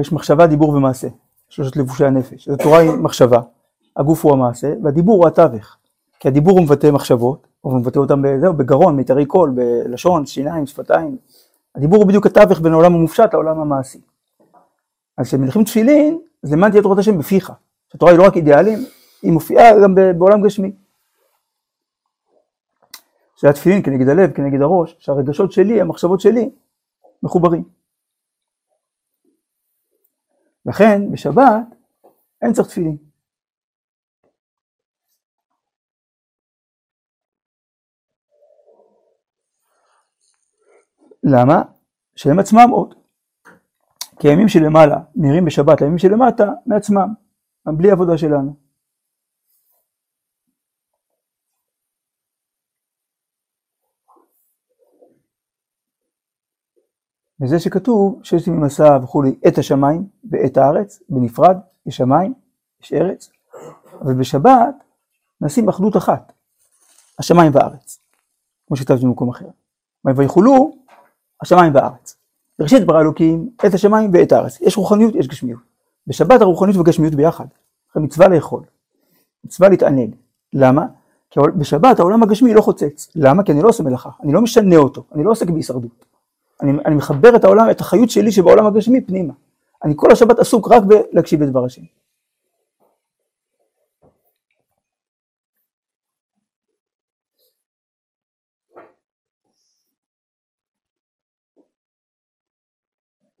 [0.00, 1.08] יש מחשבה, דיבור ומעשה,
[1.48, 2.48] שלושת לבושי הנפש.
[2.48, 3.40] התורה היא מחשבה,
[3.96, 5.76] הגוף הוא המעשה, והדיבור הוא התווך.
[6.20, 11.16] כי הדיבור הוא מבטא מחשבות, הוא מבטא אותם בזהו, בגרון, מיתרי קול, בלשון, שיניים, שפתיים.
[11.74, 14.00] הדיבור הוא בדיוק התווך בין העולם המופשט לעולם המעשי.
[15.18, 17.52] אז כשמניחים תפילין, אז למען תהיה תורת השם בפיך.
[17.94, 18.78] התורה היא לא רק אידיאלים,
[19.22, 20.72] היא מופיעה גם בעולם גשמי.
[23.40, 26.50] זה התפילין כנגד הלב, כנגד הראש, שהרגשות שלי, המחשבות שלי,
[27.22, 27.64] מחוברים.
[30.66, 31.64] לכן, בשבת
[32.42, 32.96] אין צריך תפילין.
[41.24, 41.62] למה?
[42.16, 42.94] שהם עצמם עוד.
[44.18, 47.14] כי הימים שלמעלה נראים בשבת לימים שלמטה מעצמם,
[47.66, 48.56] בלי עבודה שלנו.
[57.40, 61.56] וזה שכתוב שיש לי ממסע וכולי את השמיים ואת הארץ, בנפרד,
[61.86, 62.34] יש שמיים,
[62.80, 63.30] יש ארץ,
[64.00, 64.74] אבל בשבת
[65.40, 66.32] נשים אחדות אחת,
[67.18, 68.00] השמיים והארץ,
[68.66, 69.48] כמו שכתבתי במקום אחר.
[70.16, 70.83] ויחולו
[71.42, 72.16] השמיים והארץ.
[72.58, 74.60] בראשית ברא אלוקים את השמיים ואת הארץ.
[74.60, 75.60] יש רוחניות, יש גשמיות.
[76.06, 77.46] בשבת הרוחניות והגשמיות ביחד.
[77.96, 78.62] מצווה לאכול,
[79.44, 80.14] מצווה להתענג.
[80.52, 80.86] למה?
[81.30, 83.10] כי בשבת העולם הגשמי לא חוצץ.
[83.14, 83.42] למה?
[83.42, 86.04] כי אני לא עושה מלאכה, אני לא משנה אותו, אני לא עוסק בהישרדות.
[86.62, 89.32] אני, אני מחבר את העולם, את החיות שלי שבעולם הגשמי פנימה.
[89.84, 91.82] אני כל השבת עסוק רק בלהקשיב לדבר השם.
[91.82, 91.90] עדיין אבל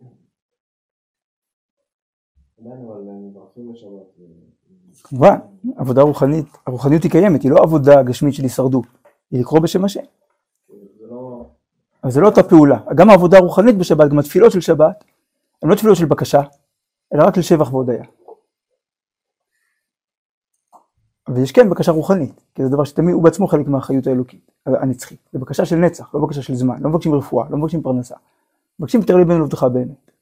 [0.00, 0.14] בשבת.
[5.02, 5.38] כמובן,
[5.76, 8.86] עבודה רוחנית, הרוחניות היא קיימת, היא לא עבודה גשמית של הישרדות,
[9.30, 10.00] היא לקרוא בשם השם.
[11.00, 11.46] לא...
[12.04, 12.80] אבל זה לא אותה פעולה.
[12.94, 15.04] גם העבודה הרוחנית בשבת, גם התפילות של שבת,
[15.62, 16.40] הן לא תפילות של בקשה,
[17.14, 18.04] אלא רק לשבח והודיה.
[21.28, 25.28] ויש כן בקשה רוחנית, כי זה דבר שתמיד הוא בעצמו חלק מהחיות האלוקית, הנצחית.
[25.32, 28.14] זה בקשה של נצח, לא בקשה של זמן, לא מבקשים רפואה, לא מבקשים פרנסה.
[28.80, 30.13] מבקשים תר ליבנו לבדך באמת.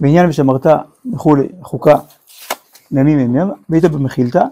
[0.00, 0.66] בעניין ושמרת
[1.14, 1.94] וכולי, חוקה,
[2.90, 4.44] מימים ימים, והיית במחילתא.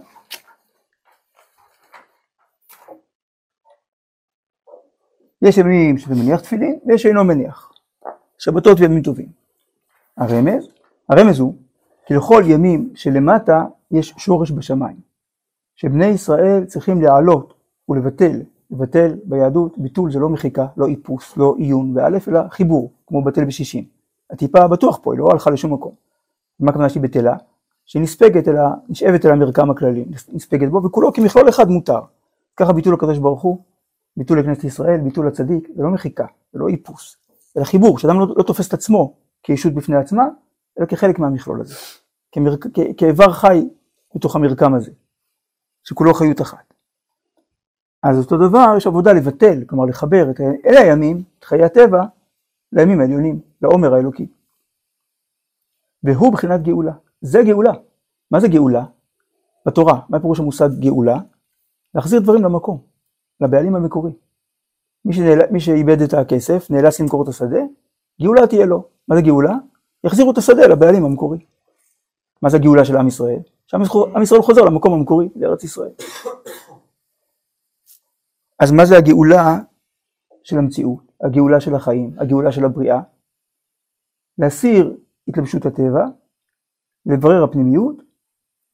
[5.42, 7.72] יש ימים שאתה מניח תפילין ויש שאינו מניח.
[8.38, 9.28] שבתות וימים טובים.
[10.16, 10.68] הרמז,
[11.09, 11.54] הרמז הוא
[12.07, 14.96] כי לכל ימים שלמטה יש שורש בשמיים.
[15.76, 17.54] שבני ישראל צריכים להעלות
[17.88, 23.24] ולבטל, לבטל ביהדות, ביטול זה לא מחיקה, לא איפוס, לא עיון באלף, אלא חיבור, כמו
[23.24, 23.93] בטל בשישים.
[24.35, 25.94] הטיפה בטוח פה, היא לא הלכה לשום מקום.
[26.61, 27.37] מה הכוונה שהיא בטלה?
[27.87, 32.01] שהיא נספגת אלא, נשאבת אל המרקם הכללי, נספגת בו, וכולו כמכלול אחד מותר.
[32.57, 33.59] ככה ביטול הקדוש ברוך הוא,
[34.16, 37.16] ביטול לכנסת ישראל, ביטול הצדיק, זה לא מחיקה, זה לא איפוס,
[37.57, 40.25] אלא חיבור, שאדם לא, לא תופס את עצמו כישות בפני עצמה,
[40.79, 41.75] אלא כחלק מהמכלול הזה,
[42.33, 43.68] כמר, כ, כאיבר חי
[44.14, 44.90] בתוך המרקם הזה,
[45.85, 46.75] שכולו חיות אחת.
[48.03, 52.05] אז אותו דבר, יש עבודה לבטל, כלומר לחבר את אלה הימים, את חיי הטבע,
[52.73, 54.27] לימים העליונים, לעומר האלוקי.
[56.03, 56.92] והוא בחינת גאולה.
[57.20, 57.72] זה גאולה.
[58.31, 58.85] מה זה גאולה?
[59.66, 61.18] בתורה, מה פירוש המושג גאולה?
[61.94, 62.83] להחזיר דברים למקום,
[63.40, 64.12] לבעלים המקורי.
[65.05, 65.38] מי, שנעל...
[65.50, 67.61] מי שאיבד את הכסף, נאלץ למכור את השדה,
[68.22, 68.88] גאולה תהיה לו.
[69.09, 69.53] מה זה גאולה?
[70.05, 71.38] יחזירו את השדה לבעלים המקורי.
[72.42, 73.40] מה זה הגאולה של עם ישראל?
[73.66, 75.92] שעם ישראל חוזר למקום המקורי, לארץ ישראל.
[78.59, 79.59] אז מה זה הגאולה
[80.42, 83.00] של המציאות, הגאולה של החיים, הגאולה של הבריאה?
[84.38, 84.97] להסיר
[85.29, 86.05] התלבשות הטבע,
[87.07, 87.97] לברר הפנימיות,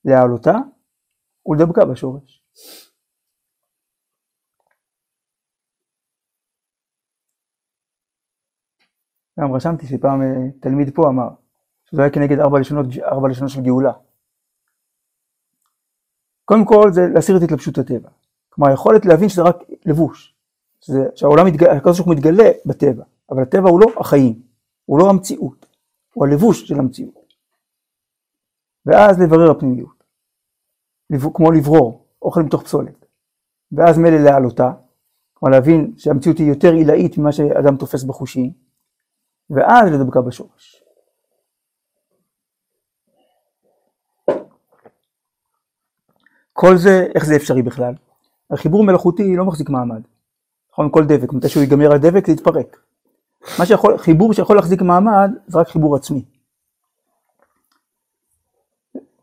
[0.05, 0.55] להעלותה
[1.47, 2.45] ולדבקה בשורש.
[9.41, 11.29] גם רשמתי שפעם אה, תלמיד פה אמר
[11.85, 13.93] שזה היה כנגד ארבע לשונות, ארבע לשונות של גאולה.
[16.45, 18.09] קודם כל זה להסיר את התלבשות הטבע.
[18.49, 20.37] כלומר היכולת להבין שזה רק לבוש,
[20.81, 21.47] שזה, שהעולם
[21.77, 24.43] הקדוש מתגלה בטבע, אבל הטבע הוא לא החיים,
[24.91, 25.67] הוא לא המציאות,
[26.15, 27.35] הוא הלבוש של המציאות.
[28.87, 30.05] ואז לברר הפנימיות,
[31.35, 33.07] כמו לברור אוכל מתוך פסולת,
[33.73, 34.73] ואז מילא להעלותה,
[35.35, 38.53] כלומר להבין שהמציאות היא יותר עילאית ממה שאדם תופס בחושים,
[39.51, 40.85] ואז לדבקה בשורש.
[46.53, 47.95] כל זה, איך זה אפשרי בכלל?
[48.51, 50.03] החיבור מלאכותי לא מחזיק מעמד.
[50.73, 52.90] נכון, כל דבק, מתי שהוא ייגמר הדבק זה יתפרק.
[53.59, 56.25] מה שיכול, חיבור שיכול להחזיק מעמד זה רק חיבור עצמי.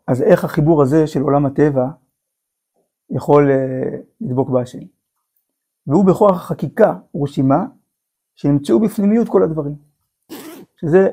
[0.07, 1.85] אז איך החיבור הזה של עולם הטבע
[3.09, 4.79] יכול uh, לדבוק בהשם?
[5.87, 7.65] והוא בכוח החקיקה ורשימה
[8.35, 9.75] שנמצאו בפנימיות כל הדברים.
[10.81, 11.09] שזה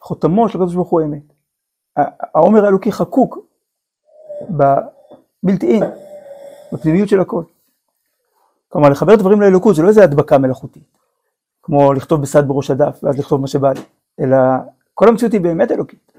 [0.00, 1.32] חותמו של הקדוש ברוך הוא אמת.
[2.34, 3.38] העומר האלוקי חקוק
[4.50, 5.82] בבלתי אין,
[6.72, 7.44] בפנימיות של הכל.
[8.68, 10.98] כלומר, לחבר דברים לאלוקות זה לא איזה הדבקה מלאכותית,
[11.62, 13.80] כמו לכתוב בסד בראש הדף ואז לכתוב מה שבא לי,
[14.20, 14.36] אלא
[14.94, 16.12] כל המציאות היא באמת אלוקית.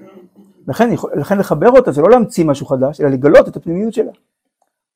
[0.68, 0.88] לכן,
[1.20, 4.12] לכן לחבר אותה זה לא להמציא משהו חדש, אלא לגלות את הפנימיות שלה.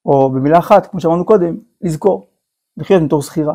[0.05, 2.31] או במילה אחת, כמו שאמרנו קודם, לזכור,
[2.77, 3.55] לחיות מתור זכירה.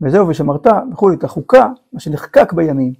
[0.00, 2.92] וזהו, ושמרת וכולי את החוקה, מה שנחקק בימים.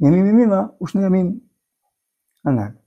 [0.00, 1.40] ימים ימימה ושני ימים
[2.44, 2.85] הנ"ל.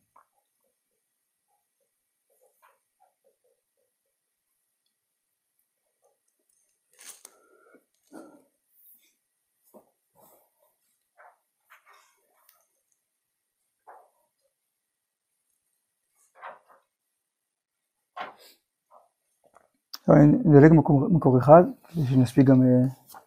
[20.13, 20.73] אני נדלג
[21.11, 22.65] מקור, אחד, כדי שנספיק גם uh,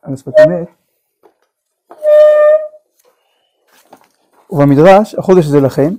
[0.02, 0.68] על השפת אמת.
[4.50, 5.94] ובמדרש, החודש הזה לכם,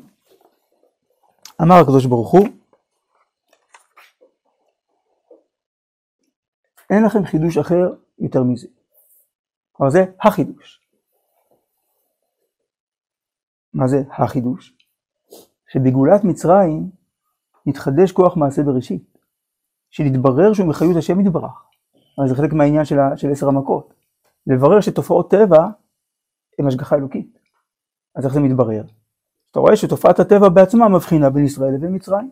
[1.61, 2.47] אמר הקדוש ברוך הוא,
[6.89, 8.67] אין לכם חידוש אחר יותר מזה.
[9.79, 10.81] אבל זה החידוש.
[13.73, 14.77] מה זה החידוש?
[15.67, 16.89] שבגאולת מצרים
[17.65, 19.12] נתחדש כוח מעשה בראשית.
[19.93, 21.63] שנתברר שהוא מחיות השם יתברך.
[22.17, 23.93] אבל זה חלק מהעניין של, של עשר המכות.
[24.47, 25.67] לברר שתופעות טבע
[26.59, 27.39] הן השגחה אלוקית.
[28.15, 28.83] אז איך זה מתברר?
[29.51, 32.31] אתה רואה שתופעת הטבע בעצמה מבחינה בין ישראל לבין מצרים.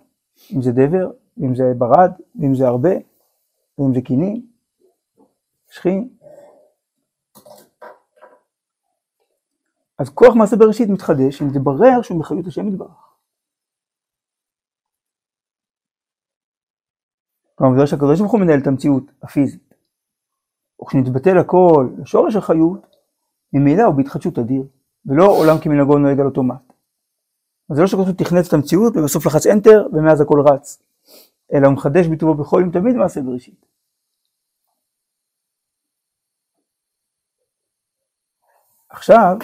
[0.56, 2.12] אם זה דבר, אם זה ברד,
[2.44, 2.94] אם זה הרבה,
[3.80, 4.46] אם זה קינים,
[5.72, 6.10] שכין.
[10.00, 13.11] אז כוח מעשה בראשית מתחדש אם מתברר שהוא מחיות השם יתברך.
[17.62, 19.74] כלומר, בגלל שהקדוש ברוך הוא מנהל את המציאות הפיזית.
[20.82, 22.96] וכשנתבטל הכל לשורש החיות,
[23.54, 24.64] ממילא הוא בהתחדשות אדיר,
[25.06, 26.74] ולא עולם כמנהגו נוהג על אוטומט.
[27.70, 30.84] אז זה לא שהקדוש ברוך הוא תכנת את המציאות ובסוף לחץ enter ומאז הכל רץ,
[31.54, 33.66] אלא הוא מחדש בטובו בכל יום תמיד מעשה בראשית.
[38.90, 39.38] עכשיו,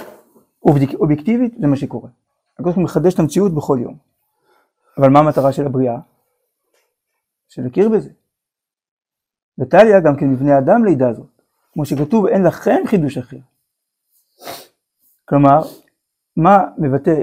[0.99, 2.09] אובייקטיבית זה מה שקורה.
[2.53, 3.97] הקדוש ברוך הוא מחדש את המציאות בכל יום.
[4.97, 5.97] אבל מה המטרה של הבריאה?
[7.49, 8.09] שנכיר בזה.
[9.57, 11.41] וטליה גם כן מבני אדם לידה זאת,
[11.73, 13.37] כמו שכתוב אין לכם חידוש אחר.
[15.25, 15.61] כלומר,
[16.35, 17.21] מה מבטא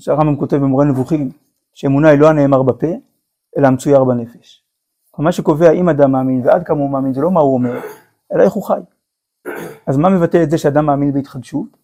[0.00, 1.30] שהרמב"ם כותב במורה נבוכים,
[1.74, 2.86] שאמונה היא לא הנאמר בפה,
[3.58, 4.62] אלא המצויר בנפש.
[5.18, 7.80] מה שקובע אם אדם מאמין ועד כמה הוא מאמין זה לא מה הוא אומר,
[8.32, 8.80] אלא איך הוא חי.
[9.86, 11.76] אז מה מבטא את זה שאדם מאמין בהתחדשות?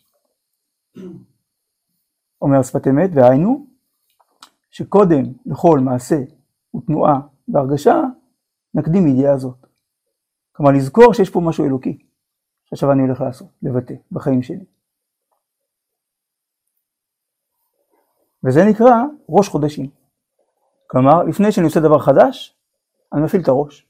[2.42, 3.66] אומר שפת אמת, והיינו,
[4.70, 6.16] שקודם לכל מעשה
[6.76, 8.02] ותנועה בהרגשה,
[8.74, 9.66] נקדים ידיעה הזאת.
[10.52, 11.98] כלומר, לזכור שיש פה משהו אלוקי,
[12.64, 14.64] שעכשיו אני הולך לעשות, לבטא, בחיים שלי.
[18.44, 19.90] וזה נקרא ראש חודשים.
[20.86, 22.56] כלומר, לפני שאני עושה דבר חדש,
[23.12, 23.86] אני מפעיל את הראש.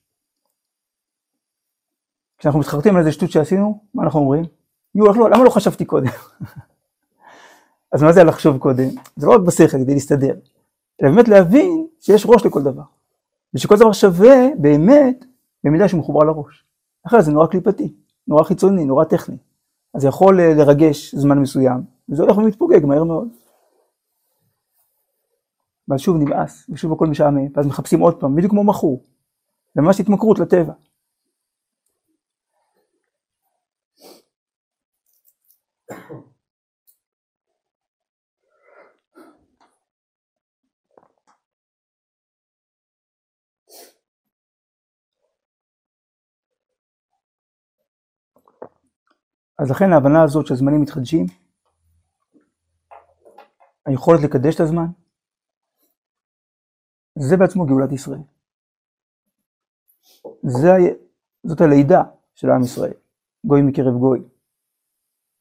[2.38, 4.44] כשאנחנו מתחרטים על איזה שטות שעשינו, מה אנחנו אומרים?
[4.94, 6.06] יו, לא, למה לא חשבתי קודם?
[7.92, 8.88] אז מה זה לחשוב קודם?
[9.16, 10.34] זה לא רק בשכל כדי להסתדר,
[11.02, 12.82] אלא באמת להבין שיש ראש לכל דבר.
[13.54, 15.24] ושכל דבר שווה באמת
[15.64, 16.64] במידה שהוא מחובר לראש.
[17.06, 17.94] אחרת זה נורא קליפתי,
[18.26, 19.36] נורא חיצוני, נורא טכני.
[19.94, 23.28] אז זה יכול אה, לרגש זמן מסוים, וזה הולך ומתפוגג מהר מאוד.
[25.88, 29.02] ואז שוב נמאס, ושוב הכל משעמם, ואז מחפשים עוד פעם, בדיוק כמו מכור.
[29.74, 30.72] זה ממש התמכרות לטבע.
[49.62, 51.26] אז לכן ההבנה הזאת שהזמנים מתחדשים,
[53.86, 54.86] היכולת לקדש את הזמן,
[57.18, 58.22] זה בעצמו גאולת ישראל.
[60.42, 60.70] זה,
[61.44, 62.02] זאת הלידה
[62.34, 62.92] של עם ישראל,
[63.44, 64.22] גוי מקרב גוי.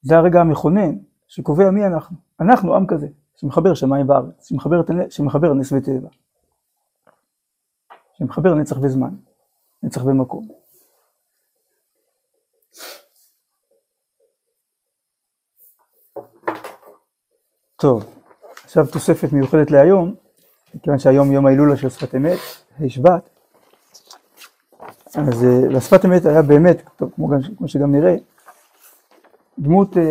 [0.02, 0.98] זה הרגע המכונן
[1.28, 2.16] שקובע מי אנחנו.
[2.40, 6.08] אנחנו עם כזה, שמחבר שמיים וארץ, שמחבר, שמחבר נס וטבע,
[8.12, 9.14] שמחבר נצח וזמן,
[9.82, 10.61] נצח ומקום.
[17.82, 18.04] טוב,
[18.64, 20.14] עכשיו תוספת מיוחדת להיום,
[20.74, 22.38] מכיוון שהיום יום ההילולה של שפת אמת,
[22.80, 23.28] ה' שבט.
[25.14, 28.16] אז אה, לשפת אמת היה באמת, טוב, כמו, גם, כמו שגם נראה,
[29.58, 30.02] דמות אה,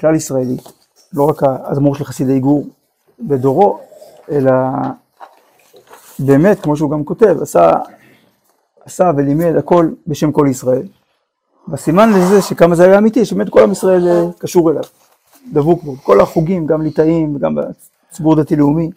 [0.00, 0.72] כלל ישראלית,
[1.12, 2.66] לא רק האדמו"ר של חסידי גור
[3.20, 3.80] בדורו,
[4.30, 4.52] אלא
[6.18, 7.72] באמת, כמו שהוא גם כותב, עשה,
[8.84, 10.86] עשה ולימד הכל בשם כל ישראל.
[11.68, 14.84] והסימן לזה שכמה זה היה אמיתי, שבאמת כל עם ישראל אה, קשור אליו,
[15.52, 15.96] דבוק בו.
[15.96, 18.90] כל החוגים, גם ליטאים וגם בציבור דתי-לאומי,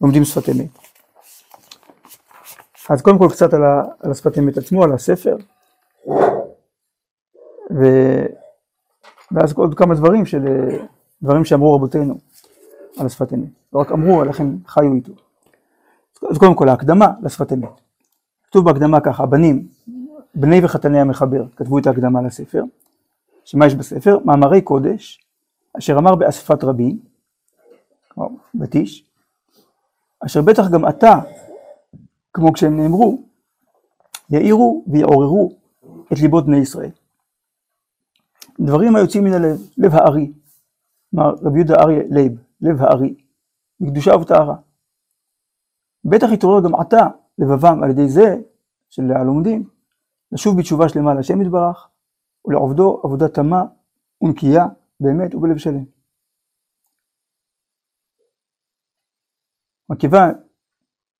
[0.00, 0.68] לומדים שפת אמת.
[2.90, 3.62] אז קודם כל קצת על,
[4.10, 5.36] השפת אמת עצמו, על הספר,
[7.70, 7.86] ו,
[9.32, 10.44] ואז עוד כמה דברים של,
[11.22, 12.18] דברים שאמרו רבותינו
[12.98, 13.48] על השפת אמת.
[13.72, 15.12] לא רק אמרו, אלא הם חיו איתו.
[16.30, 17.80] אז קודם כל ההקדמה לשפת אמת.
[18.46, 19.68] כתוב בהקדמה ככה, הבנים,
[20.34, 22.62] בני וחתני המחבר, כתבו את ההקדמה לספר,
[23.44, 24.18] שמה יש בספר?
[24.24, 25.24] מאמרי קודש,
[25.78, 26.98] אשר אמר באספת רבים,
[28.54, 29.10] בתיש,
[30.26, 31.14] אשר בטח גם אתה
[32.32, 33.22] כמו כשהם נאמרו,
[34.30, 35.52] יאירו ויעוררו
[36.12, 36.90] את ליבות בני ישראל.
[38.60, 40.32] דברים היוצאים מן הלב, לב הארי,
[41.14, 43.14] אמר רבי יהודה אריה לייב, לב הארי,
[43.80, 44.56] מקדושה וטהרה.
[46.04, 47.06] בטח יתעורר גם עתה
[47.38, 48.36] לבבם על ידי זה
[48.90, 49.64] של הלומדים,
[50.32, 51.88] לשוב בתשובה שלמה להשם יתברך,
[52.44, 53.64] ולעובדו עבודה תמה
[54.22, 54.66] ונקייה
[55.00, 55.84] באמת ובלב שלם.
[59.88, 60.30] מכיוון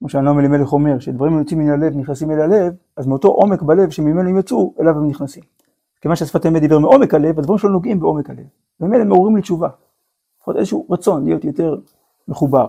[0.01, 3.91] כמו שהנועם אלימלך אומר, שדברים יוצאים מן הלב נכנסים אל הלב, אז מאותו עומק בלב
[3.91, 5.43] שממנו הם יצאו, אליו הם נכנסים.
[6.01, 8.47] כיוון שהשפת האמת דיבר מעומק הלב, הדברים שלו נוגעים בעומק הלב.
[8.81, 9.69] וממילא מעוררים לתשובה.
[10.37, 11.77] לפחות איזשהו רצון להיות יותר
[12.29, 12.67] מחובר.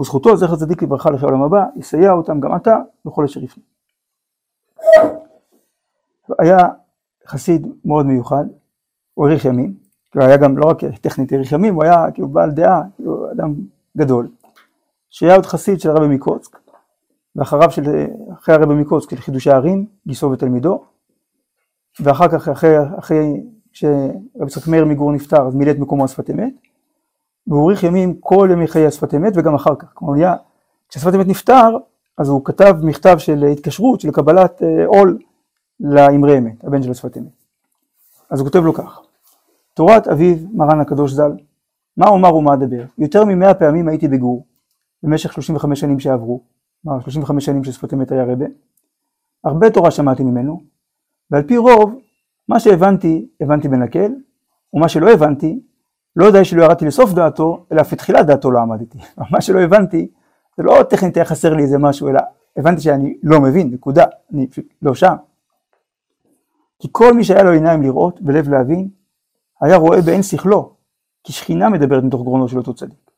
[0.00, 3.64] וזכותו, זכר צדיק לברכה לחיי העולם הבא, יסייע אותם גם עתה בכל אשר יפנה.
[6.38, 6.58] היה
[7.26, 8.44] חסיד מאוד מיוחד,
[9.24, 9.74] האריך ימים,
[10.14, 13.54] הוא היה גם לא רק טכנית האריך ימים, הוא היה כאילו בעל דעה, כאילו אדם
[13.96, 14.28] גדול.
[15.10, 16.58] שהיה עוד חסיד של הרבי מקוצק,
[17.36, 20.84] ואחריו של, אחרי הרבי מקוצק של חידושי הערים, גיסו ותלמידו,
[22.00, 23.42] ואחר כך, אחרי, אחרי
[23.72, 26.52] שרבי יצחק מאיר מגור נפטר, אז מילא את מקומו השפת אמת,
[27.46, 29.88] והוא האריך ימים כל ימי חיי השפת אמת וגם אחר כך.
[29.94, 30.34] כלומר,
[30.88, 31.76] כששפת אמת נפטר,
[32.18, 35.18] אז הוא כתב מכתב של התקשרות, של קבלת אה, עול
[35.80, 37.42] לאמרי אמת, הבן של השפת אמת.
[38.30, 39.00] אז הוא כותב לו כך:
[39.76, 41.32] תורת אביו מרן הקדוש ז"ל,
[41.96, 42.84] מה אומר ומה אדבר?
[42.98, 44.46] יותר ממאה פעמים הייתי בגור,
[45.02, 46.42] במשך 35 שנים שעברו,
[46.82, 48.46] כלומר 35 שנים ששפת אמת היה רבה,
[49.44, 50.60] הרבה תורה שמעתי ממנו,
[51.30, 51.98] ועל פי רוב,
[52.48, 54.12] מה שהבנתי, הבנתי בנקל,
[54.74, 55.60] ומה שלא הבנתי,
[56.16, 58.98] לא די שלא ירדתי לסוף דעתו, אלא אף לתחילת דעתו לא עמדתי.
[59.32, 60.08] מה שלא הבנתי,
[60.56, 62.20] זה לא טכנית היה חסר לי איזה משהו, אלא
[62.56, 65.16] הבנתי שאני לא מבין, נקודה, אני פשוט לא שם.
[66.78, 68.88] כי כל מי שהיה לו עיניים לראות ולב להבין,
[69.60, 70.76] היה רואה באין שכלו,
[71.24, 73.10] כי שכינה מדברת מתוך גרונו של אותו צדיק.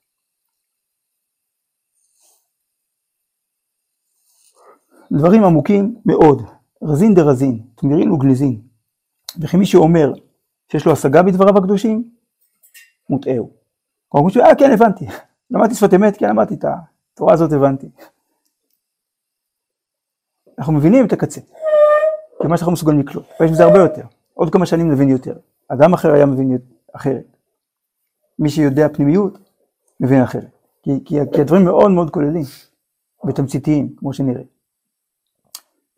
[5.13, 6.43] דברים עמוקים מאוד,
[6.83, 8.61] רזין דרזין, תמירין וגניזין.
[9.41, 10.13] וכי מי שאומר
[10.73, 12.11] שיש לו השגה בדבריו הקדושים,
[13.11, 13.51] מוטעהו.
[14.09, 15.07] כלומר, מישהו, אה, כן, הבנתי.
[15.51, 16.65] למדתי שפת אמת, כן, למדתי את
[17.15, 17.89] התורה הזאת, הבנתי.
[20.59, 21.41] אנחנו מבינים את הקצה,
[22.43, 24.03] כי מה שאנחנו מסוגלים לקלוט, ויש בזה הרבה יותר.
[24.35, 25.39] עוד כמה שנים נבין יותר.
[25.69, 26.59] אדם אחר היה מבין
[26.93, 27.37] אחרת.
[28.39, 29.39] מי שיודע פנימיות,
[30.01, 30.59] מבין אחרת.
[30.83, 32.45] כי, כי, כי הדברים מאוד מאוד כוללים
[33.27, 34.43] ותמציתיים, כמו שנראה.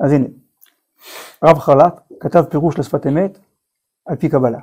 [0.00, 0.26] אז הנה,
[1.42, 3.38] הרב חרל"פ כתב פירוש לשפת אמת
[4.06, 4.60] על פי קבלה.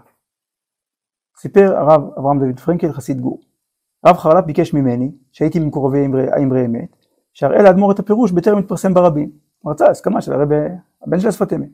[1.38, 3.40] סיפר הרב אברהם דוד פרנקל, חסיד גור.
[4.04, 6.96] הרב חרל"פ ביקש ממני, שהייתי ממקורבי האמרי אמת,
[7.34, 9.32] שאראה לאדמו"ר את הפירוש בטרם יתפרסם ברבים.
[9.60, 10.50] הוא רצה הסכמה של הרב,
[11.02, 11.70] הבן של השפת אמת.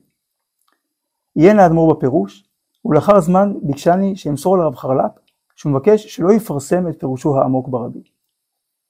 [1.36, 2.50] עיין לאדמו"ר בפירוש,
[2.86, 5.12] ולאחר זמן ביקשני שאמסור לרב חרל"פ
[5.56, 8.04] שהוא מבקש שלא יפרסם את פירושו העמוק ברבים.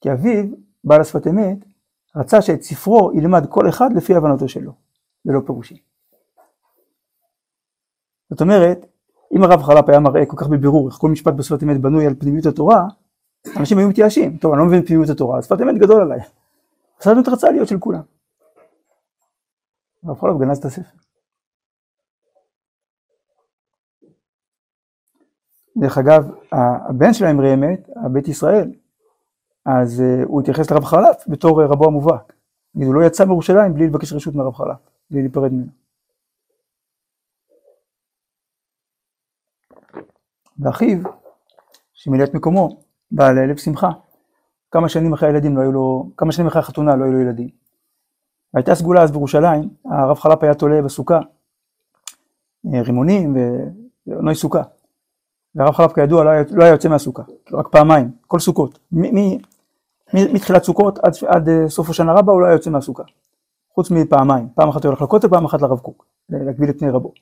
[0.01, 0.45] כי אביו,
[0.83, 1.57] בעל השפת אמת,
[2.15, 4.73] רצה שאת ספרו ילמד כל אחד לפי הבנתו שלו,
[5.25, 5.77] ללא פירושים.
[8.29, 8.85] זאת אומרת,
[9.35, 12.15] אם הרב חלפ היה מראה כל כך בבירור איך כל משפט בשפת אמת בנוי על
[12.19, 12.87] פנימיות התורה,
[13.57, 14.37] אנשים היו מתייאשים.
[14.37, 16.19] טוב, אני לא מבין פנימיות התורה, אז שפת אמת גדול עליי.
[16.99, 18.01] שפת אמת רצה להיות של כולם.
[20.03, 21.02] הרב חלפ גנז את הספר.
[25.77, 28.71] דרך אגב, הבן של האמרי אמת, הבית ישראל,
[29.65, 32.33] אז uh, הוא התייחס לרב חלף בתור uh, רבו המובהק.
[32.73, 34.77] הוא לא יצא מירושלים בלי לבקש רשות מהרב חלף,
[35.11, 35.71] בלי להיפרד ממנו.
[40.59, 40.97] ואחיו,
[41.93, 43.89] שמילא את מקומו, בא ללב שמחה.
[44.71, 47.49] כמה שנים אחרי הילדים לא היו לו, כמה שנים אחרי החתונה לא היו לו ילדים.
[48.53, 51.19] והייתה סגולה אז בירושלים, הרב חלף היה תולה בסוכה
[52.73, 53.35] אה, רימונים
[54.07, 54.61] ונוי סוכה.
[55.55, 57.23] והרב חלף כידוע לא היה, לא היה יוצא מהסוכה,
[57.53, 58.79] רק פעמיים, כל סוכות.
[60.13, 63.03] מתחילת סוכות עד, עד אה, סוף השנה רבה הוא לא היה יוצא מהסוכה.
[63.73, 67.13] חוץ מפעמיים, פעם אחת הוא הולך לכותל, פעם אחת לרב קוק, להגביל את פני רבו.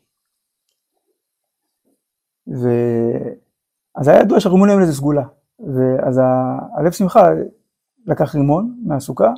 [2.47, 2.69] ו...
[3.95, 5.23] אז היה ידוע שהרימונים האלה זה סגולה,
[5.59, 7.29] ואז ה- הלב שמחה
[8.05, 9.33] לקח רימון מהסוכה,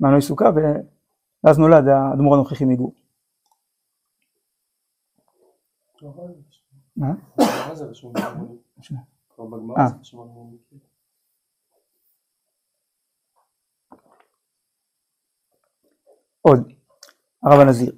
[0.00, 0.50] מהנוי סוכה,
[1.44, 2.92] ואז נולד האדמו"ר הנוכחי מגור.
[6.96, 7.12] מה?
[7.38, 7.84] מה זה
[9.38, 9.88] בגמרא אה.
[9.88, 9.88] בגמרא.
[16.40, 16.72] עוד,
[17.42, 17.92] הרב הנזיר.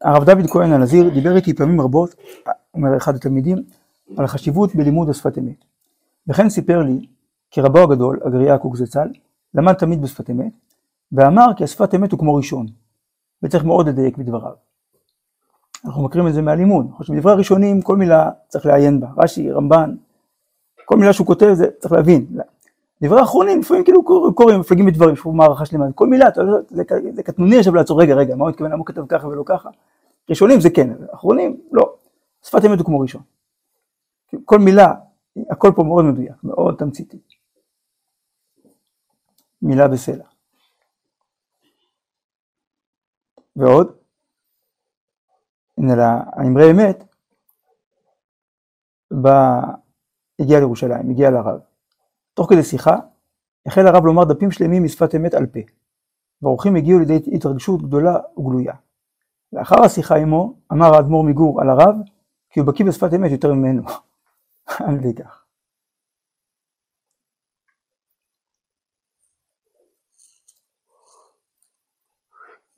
[0.00, 2.14] הרב דוד כהן הנזיר דיבר איתי פעמים רבות,
[2.74, 3.58] אומר אחד התלמידים,
[4.16, 5.64] על החשיבות בלימוד השפת אמת.
[6.26, 7.06] וכן סיפר לי
[7.50, 9.08] כי רבו הגדול, אגריה קוק זצ"ל,
[9.54, 10.52] למד תמיד בשפת אמת,
[11.12, 12.66] ואמר כי השפת אמת הוא כמו ראשון,
[13.42, 14.63] וצריך מאוד לדייק בדבריו.
[15.86, 19.50] אנחנו מכירים את זה מהלימוד, אנחנו חושבים, דברי הראשונים, כל מילה צריך לעיין בה, רש"י,
[19.52, 19.94] רמב"ן,
[20.84, 22.26] כל מילה שהוא כותב זה צריך להבין.
[23.02, 26.52] דברי האחרונים לפעמים כאילו קור- קוראים, מפלגים בדברים, יש מערכה שלמה, כל מילה, אתה יודע,
[26.70, 26.82] זה,
[27.14, 29.68] זה קטנוני עכשיו לעצור, רגע, רגע, מה הוא התכוון, למה הוא כתב ככה ולא ככה?
[30.30, 31.94] ראשונים זה כן, אחרונים לא.
[32.42, 33.22] שפת אמת הוא כמו ראשון.
[34.44, 34.94] כל מילה,
[35.50, 37.18] הכל פה מאוד מדויק, מאוד תמציתי.
[39.62, 40.24] מילה בסלע.
[43.56, 43.92] ועוד,
[45.78, 47.04] הנה, האמרי אמת,
[49.10, 49.60] בא,
[50.38, 51.60] הגיע לירושלים, הגיע לרב.
[52.34, 52.96] תוך כדי שיחה,
[53.66, 55.60] החל הרב לומר דפים שלמים משפת אמת על פה.
[56.42, 58.74] והאורחים הגיעו לידי התרגשות גדולה וגלויה.
[59.52, 61.94] לאחר השיחה עמו, אמר האדמו"ר מגור על הרב,
[62.50, 63.82] כי הוא בקיא בשפת אמת יותר ממנו.
[64.66, 65.44] עד כדי כך.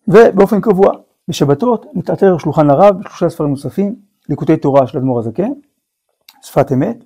[0.09, 0.93] ובאופן קבוע,
[1.29, 3.97] בשבתות מתעטר שולחן הרב בשלושה ספרים נוספים,
[4.29, 5.53] ליקוטי תורה של אדמו"ר הזקן,
[6.43, 7.05] שפת אמת,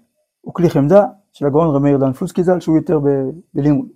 [0.49, 3.01] וכלי חמדה של הגאון רב מאיר דן פלוסקי ז"ל, שהוא יותר
[3.55, 3.89] בלימוד.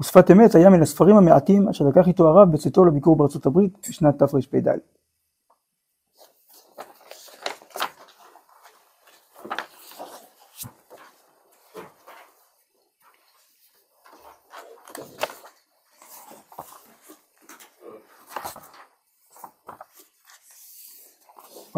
[0.00, 4.18] ושפת אמת היה מן הספרים המעטים אשר לקח איתו הרב בצאתו לביקור בארצות הברית בשנת
[4.18, 4.68] תרפ"ד.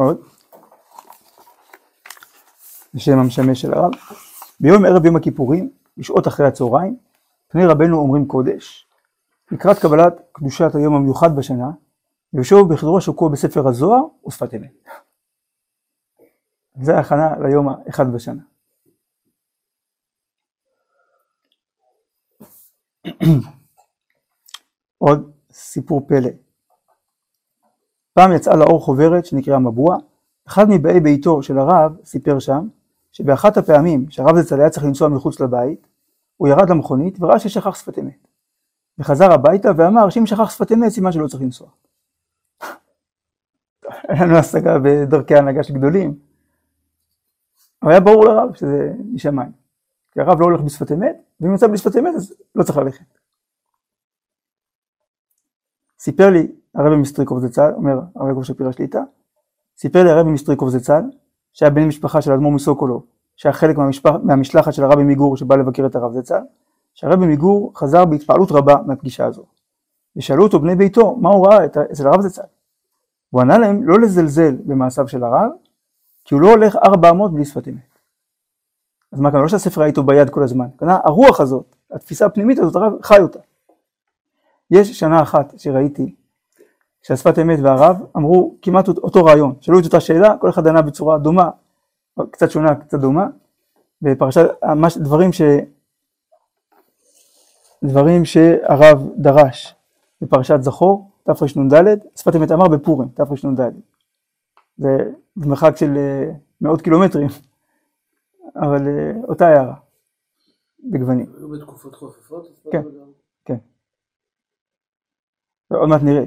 [0.02, 0.20] עוד.
[2.94, 3.90] בשם המשמש של הרב.
[4.60, 6.96] ביום ערב יום הכיפורים, בשעות אחרי הצהריים,
[7.48, 8.86] פני רבנו אומרים קודש,
[9.50, 11.70] לקראת קבלת קדושת היום המיוחד בשנה,
[12.32, 14.72] יושב בחדרו שקוע בספר הזוהר ושפת אמת.
[16.80, 18.42] זה ההכנה ליום האחד בשנה.
[24.98, 26.30] עוד סיפור פלא.
[28.12, 29.96] פעם יצאה לאור חוברת שנקראה מבוע,
[30.48, 32.68] אחד מבאי ביתו של הרב סיפר שם,
[33.12, 35.86] שבאחת הפעמים שהרב זצ"ל היה צריך לנסוע מחוץ לבית,
[36.36, 38.26] הוא ירד למכונית וראה ששכח שפת אמת.
[38.98, 41.68] וחזר הביתה ואמר שאם שכח שפת אמת סימן שלא צריך לנסוע.
[44.08, 46.18] אין לנו השגה בדרכי ההנהגה של גדולים.
[47.82, 49.52] אבל היה ברור לרב שזה משמיים.
[50.12, 53.04] כי הרב לא הולך בשפת אמת, ואם יצא בלי שפת אמת אז לא צריך ללכת.
[55.98, 59.02] סיפר לי הרבי מסטריקוב זצ"ל, אומר הרב יעקב שפירא שליטה,
[59.78, 61.02] סיפר לי הרבי מסטריקוב זצ"ל,
[61.52, 63.02] שהיה בן משפחה של אדמו"ר מסוקולו,
[63.36, 66.42] שהיה חלק מהמשפח, מהמשלחת של הרבי מיגור שבא לבקר את הרב זצ"ל,
[66.94, 69.44] שהרבי מיגור חזר בהתפעלות רבה מהפגישה הזו.
[70.16, 72.42] ושאלו אותו בני ביתו מה הוא ראה אצל הרב זצ"ל.
[73.30, 75.50] הוא ענה להם לא לזלזל במעשיו של הרב,
[76.24, 77.98] כי הוא לא הולך ארבע אמות בלי שפת אמת.
[79.12, 82.58] אז מה כאן, לא שהספר היה איתו ביד כל הזמן, כאן הרוח הזאת, התפיסה הפנימית
[82.58, 83.38] הזאת, הרב חי אותה.
[84.70, 86.14] יש שנה אחת שראיתי,
[87.02, 91.18] שהשפת אמת והרב אמרו כמעט אותו רעיון, שאלו את אותה שאלה, כל אחד ענה בצורה
[91.18, 91.50] דומה,
[92.30, 93.26] קצת שונה, קצת דומה,
[94.02, 95.42] בפרשת, ממש דברים ש...
[97.84, 99.74] דברים שהרב דרש
[100.20, 103.72] בפרשת זכור, תרנ"ד, שפת אמת אמר בפורים, תרנ"ד.
[104.76, 104.98] זה
[105.36, 107.28] במרחק של אה, מאות קילומטרים,
[108.64, 109.74] אבל אה, אותה הערה,
[110.90, 111.26] בגוונים.
[111.36, 112.62] היו בתקופות חופפות?
[112.70, 112.82] כן.
[115.70, 116.24] עוד מעט נראה.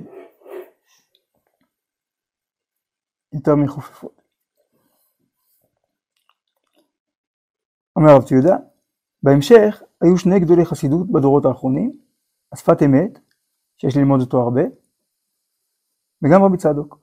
[3.35, 4.21] יותר מחופפות.
[7.95, 8.55] אומר הרב ציודה,
[9.23, 11.91] בהמשך היו שני גדולי חסידות בדורות האחרונים,
[12.51, 13.19] השפת אמת,
[13.77, 14.61] שיש ללמוד אותו הרבה,
[16.21, 16.99] וגם רבי צדוק.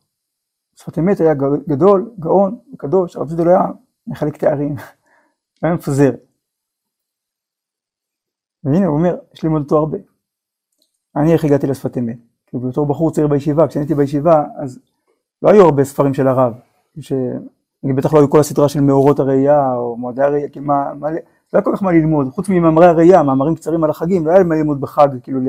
[0.74, 1.34] שפת אמת היה
[1.68, 3.66] גדול, גאון, קדוש, הרב ציודה לא היה
[4.06, 4.74] מחלק תארים,
[5.62, 6.10] היה מפזר.
[8.64, 9.98] והנה הוא אומר, יש ללמוד אותו הרבה.
[11.16, 12.18] אני איך הגעתי לשפת אמת.
[12.46, 14.80] כי בתור בחור צעיר בישיבה, כשאני הייתי בישיבה, אז
[15.42, 16.54] לא היו הרבה ספרים של הרב.
[17.00, 17.12] ש...
[17.96, 21.18] בטח לא היו כל הסדרה של מאורות הראייה, או מועדי הראייה, כי מה, מה, לא
[21.52, 22.28] היה כל כך מה ללמוד.
[22.30, 25.40] חוץ ממאמרי הראייה, מאמרים קצרים על החגים, לא היה מה ללמוד בחג, כאילו,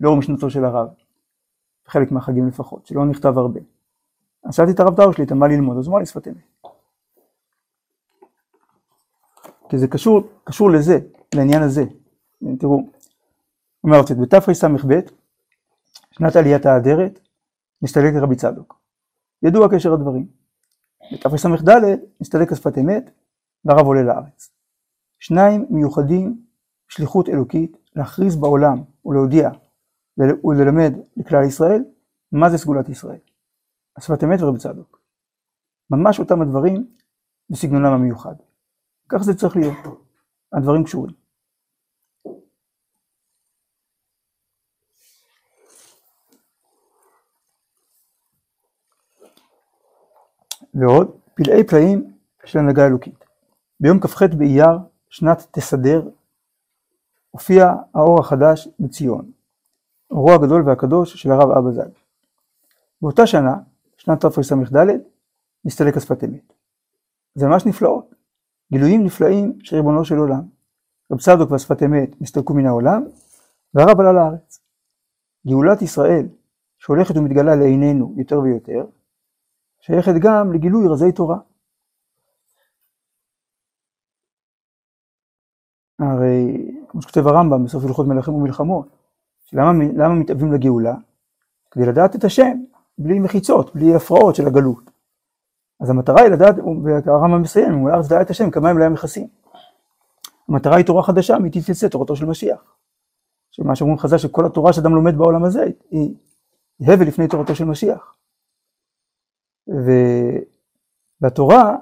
[0.00, 0.88] לאור משנתו של הרב.
[1.86, 3.60] חלק מהחגים לפחות, שלא נכתב הרבה.
[4.44, 6.72] אז שאלתי את הרב טאושליט על מה ללמוד, אז הוא אמר לי שפת אמת.
[9.68, 10.98] כי זה קשור, קשור לזה,
[11.34, 11.84] לעניין הזה.
[12.58, 12.82] תראו,
[13.84, 15.00] אומר צדוק, בתרס"ב,
[16.10, 17.20] שנת עליית האדרת,
[17.82, 18.77] נסתלק רבי צדוק.
[19.42, 20.26] ידוע קשר הדברים.
[21.12, 21.70] בתרס"ד
[22.20, 23.10] נסתלק השפת אמת,
[23.64, 24.50] והרב עולה לארץ.
[25.18, 26.42] שניים מיוחדים
[26.88, 29.50] שליחות אלוקית להכריז בעולם ולהודיע
[30.18, 31.84] וללמד לכלל ישראל
[32.32, 33.18] מה זה סגולת ישראל.
[33.96, 35.00] השפת אמת ורבי צדוק.
[35.90, 36.94] ממש אותם הדברים
[37.50, 38.34] בסגנונם המיוחד.
[39.08, 39.78] כך זה צריך להיות.
[40.52, 41.14] הדברים קשורים.
[50.80, 52.12] ועוד, פלאי פלאים
[52.44, 53.24] של הנהגה אלוקית.
[53.80, 56.08] ביום כ"ח באייר, שנת תסדר,
[57.30, 59.30] הופיע האור החדש בציון,
[60.10, 61.90] אורו הגדול והקדוש של הרב אבא ז"ל.
[63.02, 63.54] באותה שנה,
[63.96, 64.76] שנת תרס"ד,
[65.64, 66.52] נסתלק השפת אמת.
[67.34, 68.14] זה ממש נפלאות.
[68.72, 70.42] גילויים נפלאים של ריבונו של עולם.
[71.12, 73.02] רב צדוק והשפת אמת נסתלקו מן העולם,
[73.74, 74.60] והרב עלה לארץ.
[75.46, 76.26] גאולת ישראל,
[76.78, 78.84] שהולכת ומתגלה לעינינו יותר ויותר,
[79.88, 81.38] שייכת גם לגילוי רזי תורה.
[85.98, 88.88] הרי, כמו שכותב הרמב"ם בסוף הלכות מלכים ומלחמות,
[89.52, 90.94] למה, מתאבים לגאולה?
[91.70, 92.58] כדי לדעת את השם,
[92.98, 94.90] בלי מחיצות, בלי הפרעות של הגלות.
[95.80, 96.54] אז המטרה היא לדעת,
[97.04, 99.28] והרמב"ם מסיים, הוא אומר, לדעת את השם, כמה הם להם מכסים.
[100.48, 102.76] המטרה היא תורה חדשה, מי תתייצא תורתו של משיח.
[103.50, 106.14] שמה שאומרים חז"ל, שכל התורה שאדם לומד בעולם הזה, היא
[106.80, 108.17] הבל לפני תורתו של משיח.
[109.68, 111.76] ובתורה,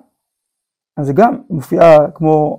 [0.96, 2.58] אז זה גם מופיעה כמו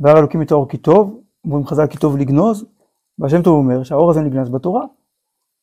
[0.00, 2.64] דבר אלוקים את האור כי טוב, אומרים חז"ל כי טוב לגנוז,
[3.18, 4.84] והשם טוב אומר שהאור הזה נגנז בתורה.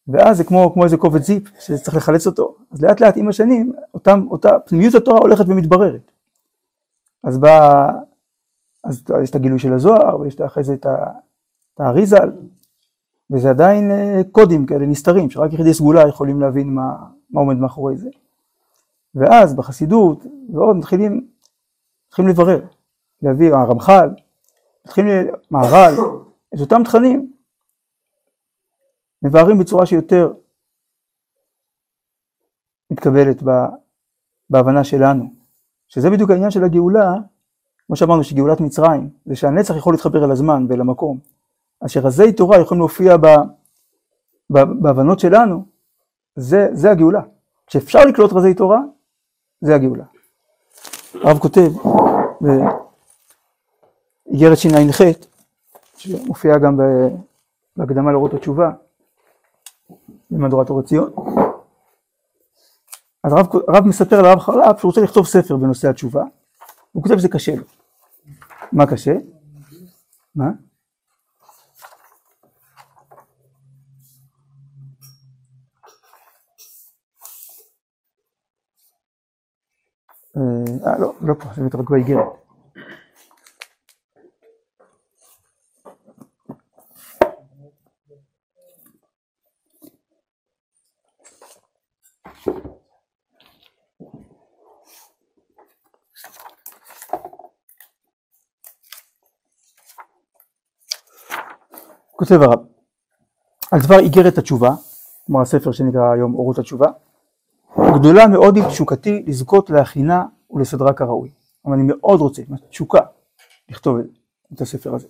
[0.07, 2.55] ואז זה כמו, כמו איזה קובץ זיפ שצריך לחלץ אותו.
[2.72, 6.11] אז לאט לאט עם השנים, אותם, אותה פנימיות התורה הולכת ומתבררת.
[7.24, 7.91] אז בא,
[8.84, 10.86] אז יש את הגילוי של הזוהר, ויש אחרי זה את
[11.80, 12.32] האריזל,
[13.32, 16.95] וזה עדיין אה, קודים כאלה נסתרים, שרק יחידי סגולה יכולים להבין מה,
[17.32, 18.09] מה עומד מאחורי זה.
[19.20, 21.28] ואז בחסידות, ועוד מתחילים,
[22.07, 22.59] מתחילים לברר,
[23.22, 24.09] להביא הרמח"ל,
[24.86, 25.93] מתחילים מהר"ל,
[26.55, 27.34] את אותם תכנים,
[29.22, 30.34] מבארים בצורה שיותר
[32.91, 33.43] מתקבלת
[34.49, 35.34] בהבנה שלנו,
[35.88, 37.13] שזה בדיוק העניין של הגאולה,
[37.88, 41.20] כמו שאמרנו שגאולת מצרים, זה שהנצח יכול להתחבר אל הזמן ואל המקום,
[41.82, 43.28] אז שרזי תורה יכולים להופיע ב,
[44.49, 45.65] ב, בהבנות שלנו,
[46.36, 47.22] זה, זה הגאולה.
[47.68, 48.80] כשאפשר לקלוט רזי תורה,
[49.62, 50.03] זה הגאולה.
[51.14, 51.70] הרב כותב
[52.41, 55.01] באיגרת שע"ח,
[55.97, 56.80] שמופיעה גם
[57.78, 58.72] בהקדמה לאורות התשובה,
[60.32, 61.12] במהדורת אור עציון.
[63.24, 66.24] אז הרב, הרב מספר לרב חרל"פ שהוא רוצה לכתוב ספר בנושא התשובה,
[66.91, 67.64] הוא כותב שזה קשה לו.
[68.72, 69.14] מה קשה?
[70.36, 70.49] מה?
[80.86, 82.26] אה, לא, לא פה, זה מתרק באיגרת.
[102.12, 102.60] כותב הרב,
[103.72, 104.70] על דבר איגרת התשובה,
[105.26, 106.88] כלומר הספר שנקרא היום אורות התשובה,
[107.96, 111.30] גדולה מאוד היא תשוקתי לזכות להכינה ולסדרה כראוי.
[111.66, 113.02] אבל אני מאוד רוצה, תשוקה,
[113.70, 113.98] לכתוב
[114.54, 115.08] את הספר הזה.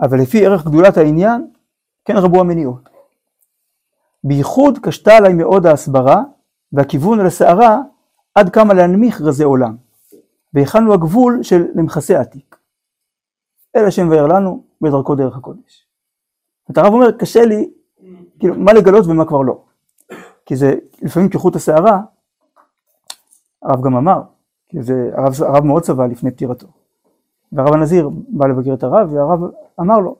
[0.00, 1.50] אבל לפי ערך גדולת העניין,
[2.04, 2.88] כן רבו המניעות.
[4.24, 6.22] בייחוד קשתה עליי מאוד ההסברה
[6.72, 7.78] והכיוון אל הסערה
[8.34, 9.76] עד כמה להנמיך רזי עולם.
[10.54, 12.56] והיכן הוא הגבול של למכסה עתיק.
[13.76, 15.86] אל השם וירא לנו בדרכו דרך הקודש.
[16.70, 17.70] את הרב אומר, קשה לי,
[18.38, 19.64] כאילו, מה לגלות ומה כבר לא.
[20.46, 22.00] כי זה לפעמים כחוט השערה,
[23.62, 24.22] הרב גם אמר,
[24.70, 26.66] כי זה, הרב, הרב מאוד סבל לפני פטירתו.
[27.52, 29.40] והרב הנזיר בא לבקר את הרב, והרב
[29.80, 30.16] אמר לו,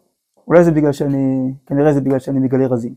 [0.49, 2.95] אולי זה בגלל שאני, כנראה זה בגלל שאני מגלה רזים.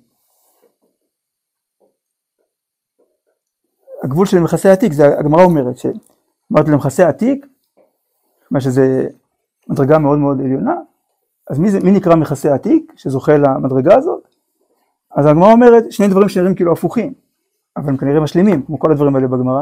[4.04, 7.46] הגבול של מכסה עתיק, זה הגמרא אומרת, שאמרת למכסה עתיק,
[8.52, 9.08] מה שזה
[9.70, 10.76] מדרגה מאוד מאוד עליונה,
[11.50, 14.28] אז מי, זה, מי נקרא מכסה עתיק, שזוכה למדרגה הזאת?
[15.12, 17.14] אז הגמרא אומרת שני דברים שנראים כאילו הפוכים,
[17.78, 19.62] אבל הם כנראה משלימים, כמו כל הדברים האלה בגמרא.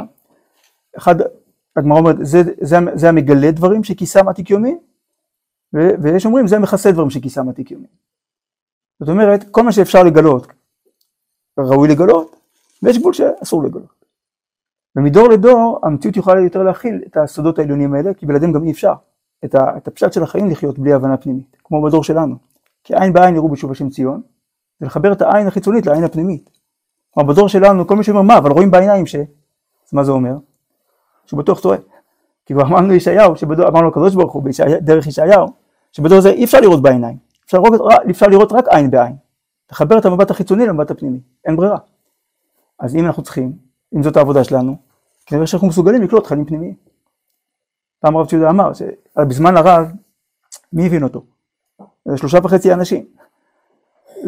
[0.97, 1.15] אחד,
[1.75, 4.77] הגמרא אומרת, זה, זה, זה המגלה דברים שכיסם עתיק יומי,
[5.73, 7.87] ויש אומרים, זה מכסה דברים שכיסם עתיק יומי.
[8.99, 10.47] זאת אומרת, כל מה שאפשר לגלות
[11.59, 12.35] ראוי לגלות,
[12.83, 14.05] ויש גבול שאסור לגלות.
[14.95, 18.93] ומדור לדור המציאות יכולה יותר להכיל את הסודות העליונים האלה, כי בלעדיהם גם אי אפשר.
[19.45, 22.35] את, את הפשט של החיים לחיות בלי הבנה פנימית, כמו בדור שלנו.
[22.83, 24.21] כי עין בעין יראו בשוב השם ציון,
[24.79, 26.49] זה לחבר את העין החיצונית לעין הפנימית.
[27.11, 29.15] כלומר בדור שלנו כל מי שאומר מה, אבל רואים בעיניים ש...
[29.15, 30.37] אז מה זה אומר?
[31.31, 31.77] שהוא בטוח טועה.
[32.45, 35.47] כי כבר אמרנו לישעיהו, שבדור, אמרנו לקדוש ברוך הוא בישעיה, דרך ישעיהו,
[35.91, 37.57] שבדור הזה אי אפשר לראות בעיניים, אפשר
[38.09, 39.15] אפשר לראות רק עין בעין.
[39.71, 41.77] לחבר את המבט החיצוני למבט הפנימי, אין ברירה.
[42.79, 43.53] אז אם אנחנו צריכים,
[43.95, 44.75] אם זאת העבודה שלנו,
[45.25, 46.75] כנראה שאנחנו מסוגלים לקלוט תכנים פנימיים.
[47.99, 49.91] פעם רב ציודה אמר שבזמן הרב,
[50.73, 51.23] מי הבין אותו?
[52.05, 53.05] זה שלושה וחצי אנשים.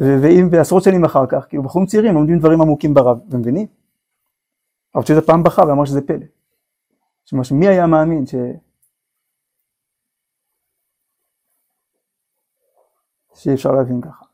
[0.02, 3.68] ואם בעשרות שנים אחר כך, כאילו בחורים צעירים לומדים דברים עמוקים ברב, ומבינים?
[4.96, 6.26] הרב ציודה פעם בכה ואמר שזה פלא.
[7.26, 8.36] שמש, מי היה מאמין ש...
[13.36, 14.26] שאי אפשר להבין ככה.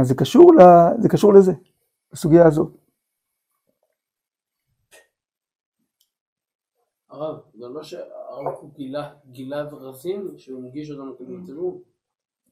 [0.00, 0.60] אז זה קשור, ל...
[1.02, 1.52] זה קשור לזה,
[2.12, 2.72] לסוגיה הזאת.
[7.10, 11.82] הרב, זה לא שהרב קוק גילה, גילה דרכים שהוא מגיש אותם כנרצנו?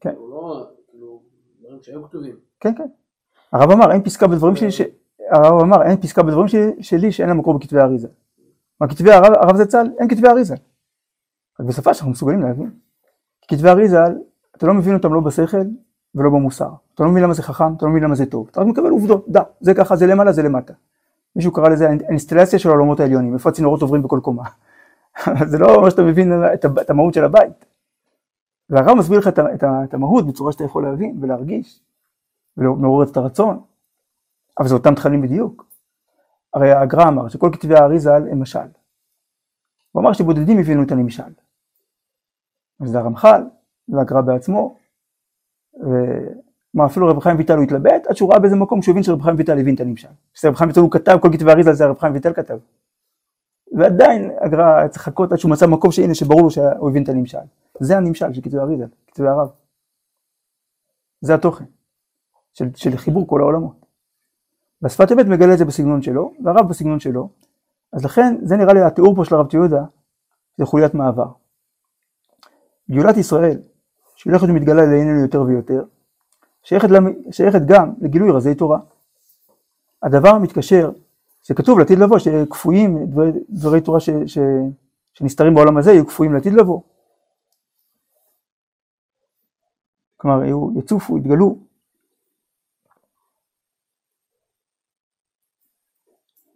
[0.00, 0.14] כן.
[0.16, 1.22] הוא לא, כאילו,
[1.60, 2.40] דברים שהיו כתובים.
[2.60, 2.88] כן, כן.
[3.52, 4.80] הרב אמר, אין פסקה בדברים שלי, ש...
[5.30, 8.08] הרב אמר, אין פסקה בדברים שלי, שלי שאין לה מקור בכתבי האריזה.
[8.80, 10.54] מה כתבי הרב, הרב זצ"ל, אין כתבי אריזה.
[11.60, 12.70] רק בשפה שאנחנו מסוגלים להבין.
[13.48, 13.98] כתבי אריזה,
[14.56, 15.66] אתה לא מבין אותם לא בשכל
[16.14, 16.68] ולא במוסר.
[16.94, 18.48] אתה לא מבין למה זה חכם, אתה לא מבין למה זה טוב.
[18.50, 20.72] אתה רק מקבל עובדות, דה, זה ככה, זה למעלה, זה למטה.
[21.36, 24.44] מישהו קרא לזה האינסטלציה של העולמות העליונים, איפה הצינורות עוברים בכל קומה.
[25.50, 27.64] זה לא אומר שאתה מבין את, את המהות של הבית.
[28.70, 31.80] והרב מסביר לך את, את, את המהות בצורה שאתה יכול להבין ולהרגיש,
[32.56, 33.60] ומעורר את הרצון,
[34.58, 35.66] אבל זה אותם תכנים בדיוק.
[36.54, 38.68] הרי הגר"א אמר שכל כתבי האריזה הם משל.
[39.92, 41.32] הוא אמר שבודדים הבינו את הנמשל.
[42.80, 43.42] וזה הרמח"ל,
[43.88, 44.78] והגר"א בעצמו,
[45.74, 49.22] ומה אפילו רב חיים ויטל הוא התלבט, עד שהוא ראה באיזה מקום שהוא הבין שרב
[49.22, 50.08] חיים ויטל הבין את הנמשל.
[50.34, 52.58] כשרב חיים ויטל הוא כתב, כל כתבי האריזה זה רב חיים ויטל כתב.
[53.78, 57.08] ועדיין הגר"א היה צריך לחכות עד שהוא מצא מקום שהנה שברור לו שהוא הבין את
[57.08, 57.38] הנמשל.
[57.80, 59.48] זה הנמשל של כתבי האריזה, כתבי הרב.
[61.20, 61.64] זה התוכן
[62.52, 63.83] של, של חיבור כל העולמות.
[64.84, 67.28] והשפת אמת מגלה את זה בסגנון שלו, והרב בסגנון שלו,
[67.92, 69.84] אז לכן זה נראה לי התיאור פה של הרב תיעודה,
[70.58, 71.26] זה חוליית מעבר.
[72.90, 73.58] גאולת ישראל,
[74.16, 75.84] שהולכת ומתגלה לעינינו יותר ויותר,
[76.62, 77.12] שייכת, למ...
[77.30, 78.78] שייכת גם לגילוי רזי תורה.
[80.02, 80.90] הדבר מתקשר,
[81.42, 84.10] שכתוב לעתיד לבוא, שכפויים דברי, דברי תורה ש...
[84.26, 84.38] ש...
[85.14, 86.80] שנסתרים בעולם הזה, יהיו כפויים לעתיד לבוא.
[90.16, 90.42] כלומר,
[90.78, 91.56] יצופו, יתגלו.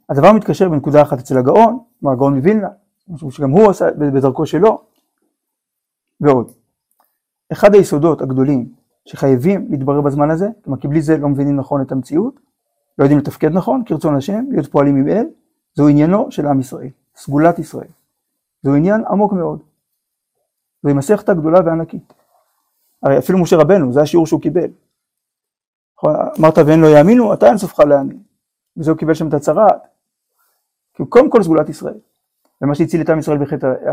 [0.08, 2.68] הדבר מתקשר בנקודה אחת אצל הגאון, כלומר הגאון מווילנה,
[3.08, 4.78] משהו שגם הוא עשה בדרכו שלו,
[6.20, 6.50] ועוד.
[7.52, 8.72] אחד היסודות הגדולים
[9.04, 12.40] שחייבים להתברר בזמן הזה, כלומר כי בלי זה לא מבינים נכון את המציאות,
[12.98, 15.26] לא יודעים לתפקד נכון, כרצון השם, להיות פועלים עם אל,
[15.74, 17.88] זהו עניינו של עם ישראל, סגולת ישראל.
[18.62, 19.62] זהו עניין עמוק מאוד.
[20.82, 22.12] זוהי מסכת גדולה וענקית.
[23.02, 24.70] הרי אפילו משה רבנו, זה השיעור שהוא קיבל.
[26.38, 28.22] אמרת ואין לא יאמינו, אתה אין סופך להאמין.
[28.76, 29.82] וזה הוא קיבל שם את הצהרת.
[30.98, 31.94] כי הוא קודם כל סגולת ישראל.
[32.62, 33.38] ומה שהציל את עם ישראל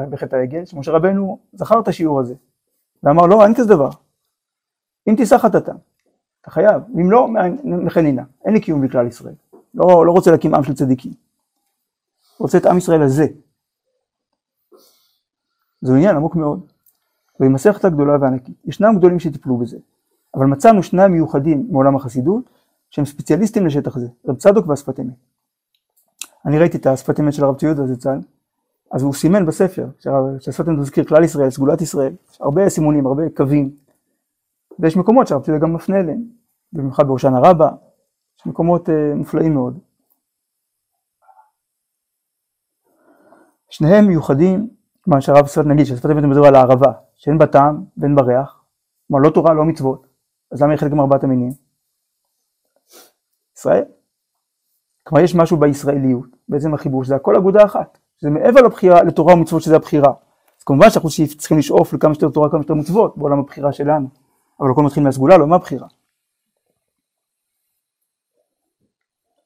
[0.10, 2.34] בחטא, העגל, שמשה רבנו זכר את השיעור הזה.
[3.04, 3.90] ואמר לא, אין כזה דבר.
[5.10, 5.76] אם תישא חטאתם,
[6.42, 7.28] אתה חייב, אם לא,
[7.64, 8.24] מחנינה.
[8.46, 9.34] אין לי קיום בכלל ישראל.
[9.74, 11.14] לא, לא רוצה להקים עם של צדיקים.
[12.40, 13.26] רוצה את עם ישראל הזה.
[15.82, 16.72] זה עניין עמוק מאוד.
[17.40, 18.56] והיא מסכת גדולה וענקית.
[18.66, 19.78] ישנם גדולים שטיפלו בזה,
[20.36, 22.50] אבל מצאנו שניים מיוחדים מעולם החסידות,
[22.90, 25.35] שהם ספציאליסטים לשטח זה, רב צדוק והשפת אמת.
[26.46, 28.20] אני ראיתי את השפת אמת של הרב ציודה זצ"ל,
[28.92, 29.86] אז הוא סימן בספר,
[30.40, 33.76] שהשפת אמת מזכיר כלל ישראל, סגולת ישראל, יש הרבה סימונים, הרבה קווים,
[34.80, 36.22] ויש מקומות שהרב ציודה גם מפנה אליהם,
[36.74, 37.70] במיוחד בהושענא רבה,
[38.40, 39.80] יש מקומות uh, מופלאים מאוד.
[43.70, 44.70] שניהם מיוחדים,
[45.02, 48.64] כלומר שהרב שפת נגיד, ששפת אמת מדבר על הערבה, שאין בה טעם ואין בה ריח,
[49.08, 50.08] כלומר לא תורה, לא מצוות,
[50.52, 51.52] אז למה היא חלק מארבעת המינים?
[53.58, 53.84] ישראל.
[55.08, 59.62] כלומר יש משהו בישראליות, בעצם החיבור שזה הכל אגודה אחת, שזה מעבר לבחירה, לתורה ומצוות
[59.62, 60.14] שזה הבחירה.
[60.60, 64.08] אז כמובן שאנחנו צריכים לשאוף לכמה שיותר תורה, כמה שיותר מצוות בעולם הבחירה שלנו,
[64.60, 65.88] אבל הכל מתחיל מהסגולה, לא מהבחירה.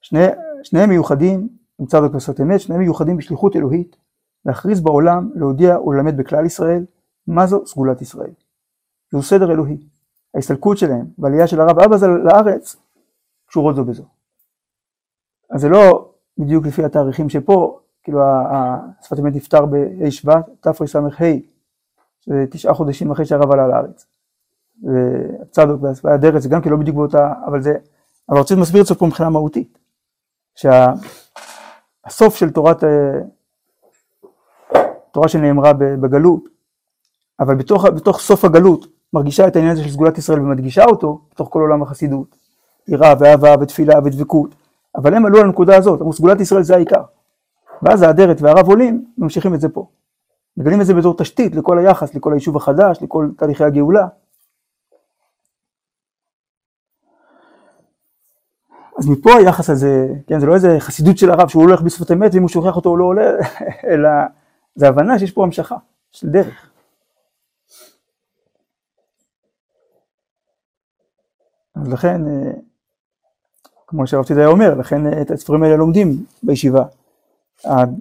[0.01, 0.25] שני,
[0.63, 1.49] שניהם מיוחדים,
[1.79, 3.95] נמצא בכוסות אמת, שניהם מיוחדים בשליחות אלוהית,
[4.45, 6.85] להכריז בעולם, להודיע וללמד בכלל ישראל,
[7.27, 8.31] מה זו סגולת ישראל.
[9.11, 9.77] זהו סדר אלוהי.
[10.35, 12.75] ההסתלקות שלהם והעלייה של הרב אבא לארץ
[13.47, 14.18] קשורות זו בזו.
[15.51, 18.19] אז זה לא בדיוק לפי התאריכים שפה, כאילו
[19.01, 20.99] השפת אמת נפטר בה' שבט, תרס"ה,
[22.19, 24.05] שזה תשעה חודשים אחרי שהרב עלה לארץ.
[24.83, 27.73] והצדוק והאדרת זה גם כן לא בדיוק באותה, אבל זה,
[28.29, 29.79] אבל רוצה מסביר את זה פה מבחינה מהותית.
[30.55, 33.19] שהסוף של תורת, אה,
[35.11, 36.43] תורה שנאמרה בגלות,
[37.39, 41.49] אבל בתוך, בתוך סוף הגלות מרגישה את העניין הזה של סגולת ישראל ומדגישה אותו בתוך
[41.51, 42.35] כל עולם החסידות,
[42.87, 44.55] יראה ואהבה ותפילה ודבקות,
[44.95, 47.03] אבל הם עלו לנקודה הזאת, אמרו סגולת ישראל זה העיקר.
[47.81, 49.87] ואז האדרת והרב עולים, ממשיכים את זה פה.
[50.57, 54.07] מגלים את זה בתור תשתית לכל היחס, לכל היישוב החדש, לכל תהליכי הגאולה.
[58.97, 62.31] אז מפה היחס הזה, כן, זה לא איזה חסידות של הרב שהוא הולך בשפת אמת
[62.33, 63.31] ואם הוא שוכח אותו הוא לא עולה,
[63.91, 64.09] אלא
[64.75, 65.77] זה הבנה שיש פה המשכה
[66.11, 66.71] של דרך.
[71.75, 72.51] אז לכן, אה,
[73.89, 76.07] כמו שהרב צידה אומר, לכן אה, את הספרים האלה לומדים
[76.43, 76.83] בישיבה.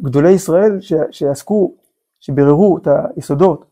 [0.03, 0.78] גדולי ישראל
[1.11, 1.72] שעסקו,
[2.20, 3.64] שביררו את היסודות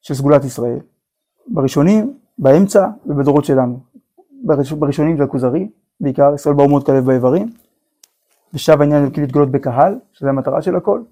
[0.00, 0.78] של סגולת ישראל,
[1.46, 3.80] בראשונים, באמצע ובדורות שלנו.
[4.78, 5.68] בראשונים זה הכוזרי,
[6.00, 7.52] בעיקר ישראל באומות כלב באיברים,
[8.54, 11.02] ושב העניין כאילו להתגלות בקהל, שזה המטרה של הכל,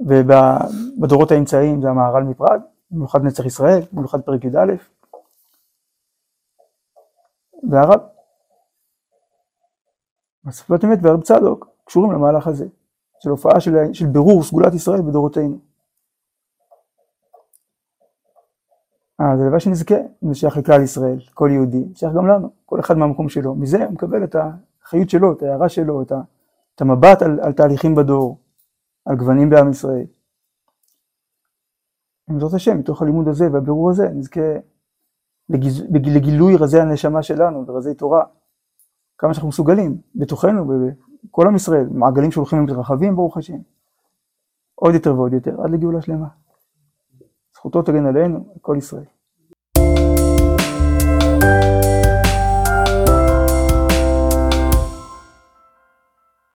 [0.00, 2.60] ובדורות האמצעיים זה המהר"ל מפראג,
[2.90, 4.72] במיוחד נצח ישראל, במיוחד פרק י"א,
[7.70, 8.13] והרב.
[10.46, 12.66] השפת אמת והרב צדוק קשורים למהלך הזה,
[13.20, 15.58] של הופעה של, של בירור סגולת ישראל בדורותינו.
[19.20, 22.80] אה, זה דבר שנזכה, אם זה שייך לכלל ישראל, כל יהודי, שייך גם לנו, כל
[22.80, 23.54] אחד מהמקום שלו.
[23.54, 24.36] מזה הוא מקבל את
[24.82, 26.20] החיות שלו, את ההערה שלו, את, ה,
[26.74, 28.38] את המבט על, על תהליכים בדור,
[29.04, 30.06] על גוונים בעם ישראל.
[32.28, 34.40] בעזרת השם, מתוך הלימוד הזה והבירור הזה, נזכה
[35.48, 38.24] לגיז, לגילוי רזי הנשמה שלנו ורזי תורה,
[39.18, 40.66] כמה שאנחנו מסוגלים, בתוכנו,
[41.28, 43.58] בכל עם ישראל, מעגלים שהולכים ומתרחבים, ברוך השם.
[44.74, 46.28] עוד יותר ועוד יותר, עד לגאולה שלמה.
[47.54, 49.04] זכותו תגן עלינו, על כל ישראל.